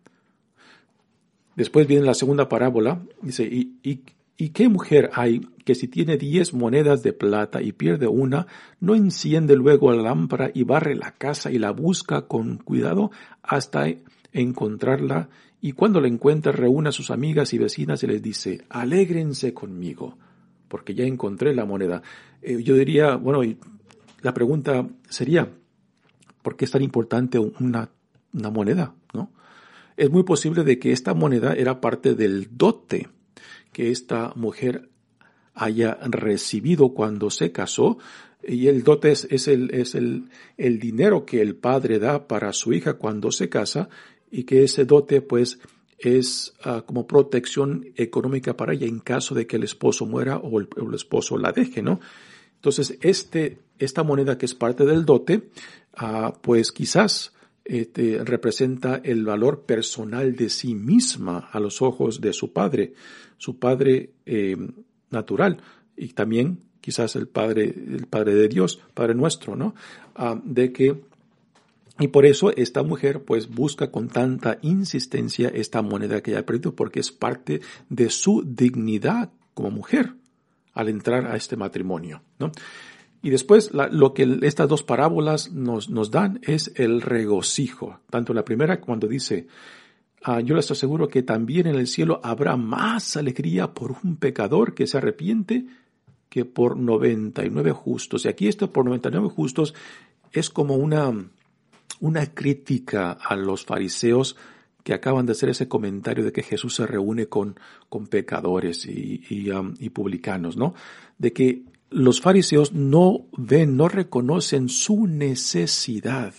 Después 1.56 1.88
viene 1.88 2.06
la 2.06 2.14
segunda 2.14 2.48
parábola, 2.48 3.02
dice, 3.20 3.44
y, 3.44 3.78
y 3.82 4.02
¿Y 4.40 4.50
qué 4.50 4.68
mujer 4.68 5.10
hay 5.14 5.40
que 5.68 5.74
si 5.74 5.86
tiene 5.86 6.16
diez 6.16 6.54
monedas 6.54 7.02
de 7.02 7.12
plata 7.12 7.60
y 7.60 7.72
pierde 7.72 8.06
una, 8.06 8.46
no 8.80 8.94
enciende 8.94 9.54
luego 9.54 9.92
la 9.92 10.00
lámpara 10.00 10.50
y 10.54 10.62
barre 10.62 10.96
la 10.96 11.10
casa 11.10 11.50
y 11.50 11.58
la 11.58 11.72
busca 11.72 12.22
con 12.22 12.56
cuidado 12.56 13.10
hasta 13.42 13.84
encontrarla 14.32 15.28
y 15.60 15.72
cuando 15.72 16.00
la 16.00 16.08
encuentra 16.08 16.52
reúne 16.52 16.88
a 16.88 16.92
sus 16.92 17.10
amigas 17.10 17.52
y 17.52 17.58
vecinas 17.58 18.02
y 18.02 18.06
les 18.06 18.22
dice, 18.22 18.64
alégrense 18.70 19.52
conmigo, 19.52 20.16
porque 20.68 20.94
ya 20.94 21.04
encontré 21.04 21.54
la 21.54 21.66
moneda. 21.66 22.00
Eh, 22.40 22.62
yo 22.62 22.74
diría, 22.74 23.16
bueno, 23.16 23.42
la 24.22 24.32
pregunta 24.32 24.88
sería, 25.10 25.52
¿por 26.40 26.56
qué 26.56 26.64
es 26.64 26.70
tan 26.70 26.80
importante 26.80 27.38
una, 27.38 27.90
una 28.32 28.48
moneda? 28.48 28.94
¿No? 29.12 29.32
Es 29.98 30.08
muy 30.08 30.22
posible 30.22 30.64
de 30.64 30.78
que 30.78 30.92
esta 30.92 31.12
moneda 31.12 31.52
era 31.52 31.82
parte 31.82 32.14
del 32.14 32.56
dote 32.56 33.10
que 33.70 33.90
esta 33.90 34.32
mujer 34.34 34.88
haya 35.58 35.98
recibido 36.02 36.90
cuando 36.94 37.30
se 37.30 37.52
casó, 37.52 37.98
y 38.42 38.68
el 38.68 38.84
dote 38.84 39.10
es, 39.10 39.48
el, 39.48 39.74
es 39.74 39.94
el, 39.94 40.30
el, 40.56 40.78
dinero 40.78 41.26
que 41.26 41.42
el 41.42 41.56
padre 41.56 41.98
da 41.98 42.28
para 42.28 42.52
su 42.52 42.72
hija 42.72 42.94
cuando 42.94 43.32
se 43.32 43.48
casa, 43.48 43.88
y 44.30 44.44
que 44.44 44.62
ese 44.62 44.84
dote 44.84 45.20
pues 45.20 45.58
es 45.98 46.54
ah, 46.62 46.84
como 46.86 47.06
protección 47.06 47.86
económica 47.96 48.56
para 48.56 48.72
ella 48.72 48.86
en 48.86 49.00
caso 49.00 49.34
de 49.34 49.46
que 49.46 49.56
el 49.56 49.64
esposo 49.64 50.06
muera 50.06 50.36
o 50.36 50.60
el, 50.60 50.68
esposo 50.94 51.36
la 51.36 51.52
deje, 51.52 51.82
¿no? 51.82 52.00
Entonces, 52.54 52.98
este, 53.02 53.58
esta 53.78 54.02
moneda 54.02 54.38
que 54.38 54.46
es 54.46 54.54
parte 54.54 54.84
del 54.84 55.04
dote, 55.04 55.50
ah, 55.96 56.32
pues 56.40 56.72
quizás 56.72 57.32
este, 57.64 58.24
representa 58.24 59.00
el 59.02 59.24
valor 59.24 59.62
personal 59.62 60.36
de 60.36 60.48
sí 60.48 60.74
misma 60.74 61.48
a 61.52 61.60
los 61.60 61.82
ojos 61.82 62.20
de 62.20 62.32
su 62.32 62.52
padre, 62.52 62.94
su 63.36 63.58
padre 63.58 64.10
eh, 64.24 64.56
natural 65.10 65.58
y 65.96 66.08
también 66.08 66.60
quizás 66.80 67.16
el 67.16 67.28
padre, 67.28 67.64
el 67.64 68.06
padre 68.06 68.34
de 68.34 68.48
Dios, 68.48 68.80
padre 68.94 69.14
nuestro, 69.14 69.56
¿no? 69.56 69.74
Ah, 70.14 70.40
de 70.42 70.72
que 70.72 71.02
Y 72.00 72.08
por 72.08 72.26
eso 72.26 72.54
esta 72.56 72.84
mujer 72.84 73.24
pues 73.24 73.48
busca 73.48 73.90
con 73.90 74.08
tanta 74.08 74.58
insistencia 74.62 75.48
esta 75.48 75.82
moneda 75.82 76.22
que 76.22 76.30
ella 76.30 76.40
ha 76.40 76.46
perdido 76.46 76.74
porque 76.76 77.00
es 77.00 77.10
parte 77.10 77.60
de 77.88 78.08
su 78.08 78.44
dignidad 78.46 79.30
como 79.52 79.72
mujer 79.72 80.14
al 80.74 80.88
entrar 80.88 81.26
a 81.26 81.34
este 81.34 81.56
matrimonio, 81.56 82.22
¿no? 82.38 82.52
Y 83.20 83.30
después 83.30 83.72
lo 83.72 84.14
que 84.14 84.38
estas 84.42 84.68
dos 84.68 84.84
parábolas 84.84 85.50
nos, 85.50 85.90
nos 85.90 86.12
dan 86.12 86.38
es 86.42 86.72
el 86.76 87.00
regocijo. 87.02 87.98
Tanto 88.10 88.32
la 88.32 88.44
primera 88.44 88.80
cuando 88.80 89.08
dice, 89.08 89.48
ah, 90.24 90.40
yo 90.40 90.54
les 90.54 90.70
aseguro 90.70 91.08
que 91.08 91.22
también 91.22 91.66
en 91.66 91.76
el 91.76 91.86
cielo 91.86 92.20
habrá 92.22 92.56
más 92.56 93.16
alegría 93.16 93.74
por 93.74 93.96
un 94.02 94.16
pecador 94.16 94.74
que 94.74 94.86
se 94.86 94.98
arrepiente 94.98 95.66
que 96.28 96.44
por 96.44 96.76
99 96.76 97.72
justos. 97.72 98.24
Y 98.24 98.28
aquí 98.28 98.48
esto 98.48 98.70
por 98.70 98.84
99 98.84 99.28
justos 99.28 99.74
es 100.32 100.50
como 100.50 100.76
una, 100.76 101.12
una 102.00 102.26
crítica 102.26 103.12
a 103.12 103.36
los 103.36 103.64
fariseos 103.64 104.36
que 104.84 104.94
acaban 104.94 105.26
de 105.26 105.32
hacer 105.32 105.50
ese 105.50 105.68
comentario 105.68 106.24
de 106.24 106.32
que 106.32 106.42
Jesús 106.42 106.74
se 106.74 106.86
reúne 106.86 107.26
con, 107.26 107.58
con 107.88 108.06
pecadores 108.06 108.86
y, 108.86 109.22
y, 109.28 109.50
um, 109.50 109.74
y 109.78 109.90
publicanos, 109.90 110.56
¿no? 110.56 110.74
De 111.18 111.32
que 111.32 111.62
los 111.90 112.20
fariseos 112.20 112.72
no 112.72 113.26
ven, 113.36 113.76
no 113.76 113.88
reconocen 113.88 114.68
su 114.68 115.06
necesidad 115.06 116.34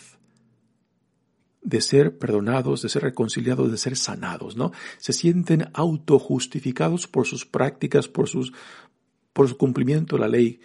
de 1.61 1.81
ser 1.81 2.17
perdonados, 2.17 2.81
de 2.81 2.89
ser 2.89 3.03
reconciliados, 3.03 3.71
de 3.71 3.77
ser 3.77 3.95
sanados, 3.95 4.55
¿no? 4.55 4.71
Se 4.97 5.13
sienten 5.13 5.69
autojustificados 5.73 7.07
por 7.07 7.27
sus 7.27 7.45
prácticas, 7.45 8.07
por 8.07 8.29
sus, 8.29 8.53
por 9.33 9.47
su 9.49 9.57
cumplimiento 9.57 10.15
de 10.15 10.21
la 10.21 10.27
ley. 10.27 10.61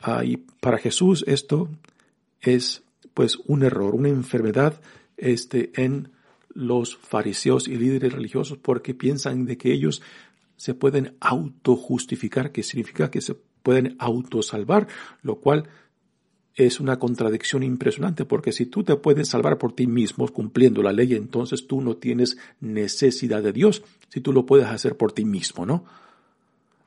Ah, 0.00 0.24
y 0.24 0.38
para 0.38 0.78
Jesús 0.78 1.24
esto 1.26 1.68
es, 2.40 2.82
pues, 3.12 3.38
un 3.46 3.62
error, 3.62 3.94
una 3.94 4.08
enfermedad, 4.08 4.80
este, 5.16 5.70
en 5.76 6.10
los 6.54 6.96
fariseos 6.96 7.68
y 7.68 7.76
líderes 7.76 8.12
religiosos 8.12 8.58
porque 8.58 8.94
piensan 8.94 9.44
de 9.44 9.56
que 9.56 9.72
ellos 9.72 10.02
se 10.56 10.74
pueden 10.74 11.16
autojustificar, 11.20 12.52
que 12.52 12.62
significa 12.62 13.10
que 13.10 13.20
se 13.20 13.34
pueden 13.34 13.96
autosalvar, 13.98 14.88
lo 15.22 15.36
cual 15.36 15.68
es 16.54 16.80
una 16.80 16.98
contradicción 16.98 17.62
impresionante, 17.62 18.24
porque 18.24 18.52
si 18.52 18.66
tú 18.66 18.82
te 18.82 18.96
puedes 18.96 19.28
salvar 19.28 19.58
por 19.58 19.72
ti 19.72 19.86
mismo 19.86 20.28
cumpliendo 20.28 20.82
la 20.82 20.92
ley, 20.92 21.14
entonces 21.14 21.66
tú 21.66 21.80
no 21.80 21.96
tienes 21.96 22.38
necesidad 22.60 23.42
de 23.42 23.52
Dios, 23.52 23.82
si 24.08 24.20
tú 24.20 24.32
lo 24.32 24.46
puedes 24.46 24.66
hacer 24.66 24.96
por 24.96 25.12
ti 25.12 25.24
mismo, 25.24 25.64
¿no? 25.64 25.84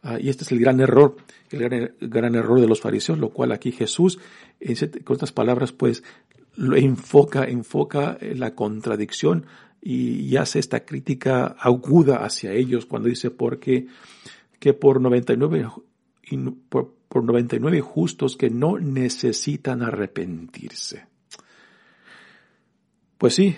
Ah, 0.04 0.20
y 0.20 0.30
este 0.30 0.44
es 0.44 0.52
el 0.52 0.60
gran 0.60 0.82
error, 0.82 1.16
el 1.50 1.94
gran, 2.02 2.36
error 2.36 2.60
de 2.60 2.68
los 2.68 2.82
fariseos, 2.82 3.20
lo 3.20 3.30
cual 3.30 3.54
aquí 3.54 3.72
Jesús, 3.72 4.20
con 5.06 5.16
estas 5.16 5.32
palabras, 5.32 5.72
pues, 5.72 6.04
lo 6.56 6.76
enfoca, 6.76 7.46
enfoca 7.46 8.18
la 8.22 8.54
contradicción 8.54 9.46
y, 9.82 10.36
hace 10.36 10.60
esta 10.60 10.86
crítica 10.86 11.56
aguda 11.60 12.18
hacia 12.18 12.52
ellos 12.54 12.86
cuando 12.86 13.10
dice, 13.10 13.32
porque 13.32 13.88
que 14.60 14.74
por 14.74 15.02
99 15.02 15.68
por, 16.70 16.94
por 17.14 17.24
99 17.24 17.80
justos 17.82 18.36
que 18.36 18.50
no 18.50 18.80
necesitan 18.80 19.84
arrepentirse. 19.84 21.06
Pues 23.20 23.36
sí, 23.36 23.56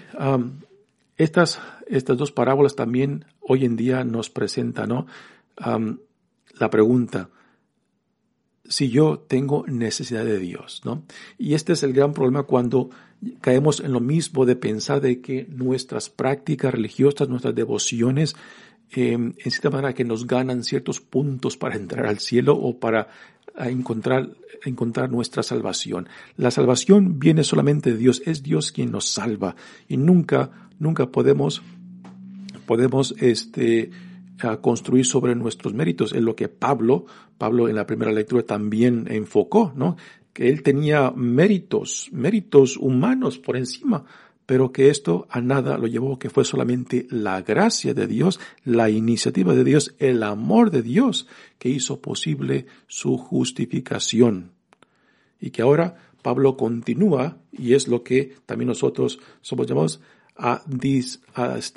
estas, 1.15 1.61
estas 1.87 2.17
dos 2.17 2.33
parábolas 2.33 2.75
también 2.75 3.23
hoy 3.39 3.63
en 3.63 3.77
día 3.77 4.03
nos 4.03 4.29
presentan 4.29 5.05
la 5.55 6.69
pregunta, 6.69 7.29
si 8.65 8.89
yo 8.89 9.19
tengo 9.19 9.63
necesidad 9.67 10.25
de 10.25 10.37
Dios, 10.37 10.81
¿no? 10.83 11.03
Y 11.37 11.53
este 11.53 11.73
es 11.73 11.83
el 11.83 11.93
gran 11.93 12.13
problema 12.13 12.43
cuando 12.43 12.89
caemos 13.39 13.79
en 13.79 13.93
lo 13.93 14.01
mismo 14.01 14.45
de 14.45 14.57
pensar 14.57 14.99
de 14.99 15.21
que 15.21 15.47
nuestras 15.49 16.09
prácticas 16.09 16.73
religiosas, 16.73 17.29
nuestras 17.29 17.55
devociones, 17.55 18.35
Em, 18.91 19.33
en 19.43 19.51
cierta 19.51 19.71
manera 19.71 19.93
que 19.93 20.05
nos 20.05 20.27
ganan 20.27 20.63
ciertos 20.63 21.01
puntos 21.01 21.57
para 21.57 21.75
entrar 21.75 22.05
al 22.05 22.19
cielo 22.19 22.55
o 22.55 22.79
para 22.79 23.09
encontrar, 23.57 24.29
encontrar 24.63 25.11
nuestra 25.11 25.43
salvación. 25.43 26.07
La 26.37 26.51
salvación 26.51 27.19
viene 27.19 27.43
solamente 27.43 27.91
de 27.91 27.97
Dios, 27.97 28.21
es 28.25 28.43
Dios 28.43 28.71
quien 28.71 28.91
nos 28.91 29.05
salva 29.05 29.55
y 29.87 29.97
nunca, 29.97 30.69
nunca 30.79 31.11
podemos, 31.11 31.61
podemos 32.65 33.15
este, 33.19 33.91
construir 34.61 35.05
sobre 35.05 35.35
nuestros 35.35 35.73
méritos. 35.73 36.13
Es 36.13 36.21
lo 36.21 36.35
que 36.35 36.49
Pablo, 36.49 37.05
Pablo 37.37 37.69
en 37.69 37.75
la 37.75 37.87
primera 37.87 38.11
lectura 38.11 38.43
también 38.43 39.07
enfocó, 39.09 39.73
¿no? 39.75 39.97
Que 40.33 40.49
él 40.49 40.63
tenía 40.63 41.11
méritos, 41.11 42.09
méritos 42.11 42.75
humanos 42.75 43.39
por 43.39 43.55
encima 43.55 44.03
pero 44.45 44.71
que 44.71 44.89
esto 44.89 45.27
a 45.29 45.41
nada 45.41 45.77
lo 45.77 45.87
llevó, 45.87 46.19
que 46.19 46.29
fue 46.29 46.45
solamente 46.45 47.07
la 47.09 47.41
gracia 47.41 47.93
de 47.93 48.07
Dios, 48.07 48.39
la 48.63 48.89
iniciativa 48.89 49.55
de 49.55 49.63
Dios, 49.63 49.95
el 49.99 50.23
amor 50.23 50.71
de 50.71 50.81
Dios 50.81 51.27
que 51.57 51.69
hizo 51.69 51.99
posible 51.99 52.67
su 52.87 53.17
justificación. 53.17 54.51
Y 55.39 55.49
que 55.49 55.61
ahora 55.61 55.95
Pablo 56.21 56.57
continúa, 56.57 57.37
y 57.51 57.73
es 57.73 57.87
lo 57.87 58.03
que 58.03 58.35
también 58.45 58.69
nosotros 58.69 59.19
somos 59.41 59.67
llamados 59.67 60.01
a, 60.35 60.63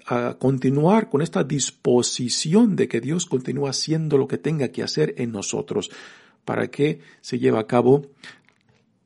a, 0.06 0.34
continuar 0.34 1.08
con 1.10 1.22
esta 1.22 1.44
disposición 1.44 2.76
de 2.76 2.88
que 2.88 3.00
Dios 3.00 3.26
continúa 3.26 3.70
haciendo 3.70 4.18
lo 4.18 4.26
que 4.26 4.38
tenga 4.38 4.68
que 4.68 4.82
hacer 4.82 5.14
en 5.18 5.32
nosotros 5.32 5.90
para 6.44 6.68
que 6.68 7.00
se 7.20 7.38
lleve 7.38 7.58
a 7.58 7.66
cabo 7.66 8.06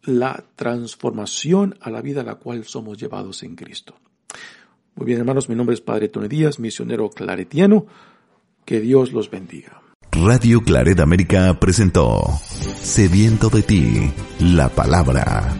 la 0.05 0.45
transformación 0.57 1.77
a 1.81 1.91
la 1.91 2.03
vida 2.03 2.23
a 2.23 2.25
la 2.25 2.35
cual 2.37 2.65
somos 2.65 2.99
llevados 2.99 3.43
en 3.43 3.57
Cristo. 3.57 3.95
Muy 4.95 5.07
bien, 5.07 5.21
hermanos, 5.21 5.49
mi 5.49 5.55
nombre 5.55 5.73
es 5.75 5.81
Padre 5.81 6.09
Tony 6.09 6.29
Díaz, 6.29 6.59
misionero 6.59 7.09
claretiano. 7.11 7.87
Que 8.65 8.81
Dios 8.81 9.13
los 9.13 9.31
bendiga. 9.31 9.81
Radio 10.13 10.61
Claret 10.61 11.01
América 11.01 11.59
presentó 11.59 12.23
Sediento 12.81 13.49
de 13.49 13.63
ti, 13.63 14.13
la 14.41 14.69
palabra. 14.69 15.57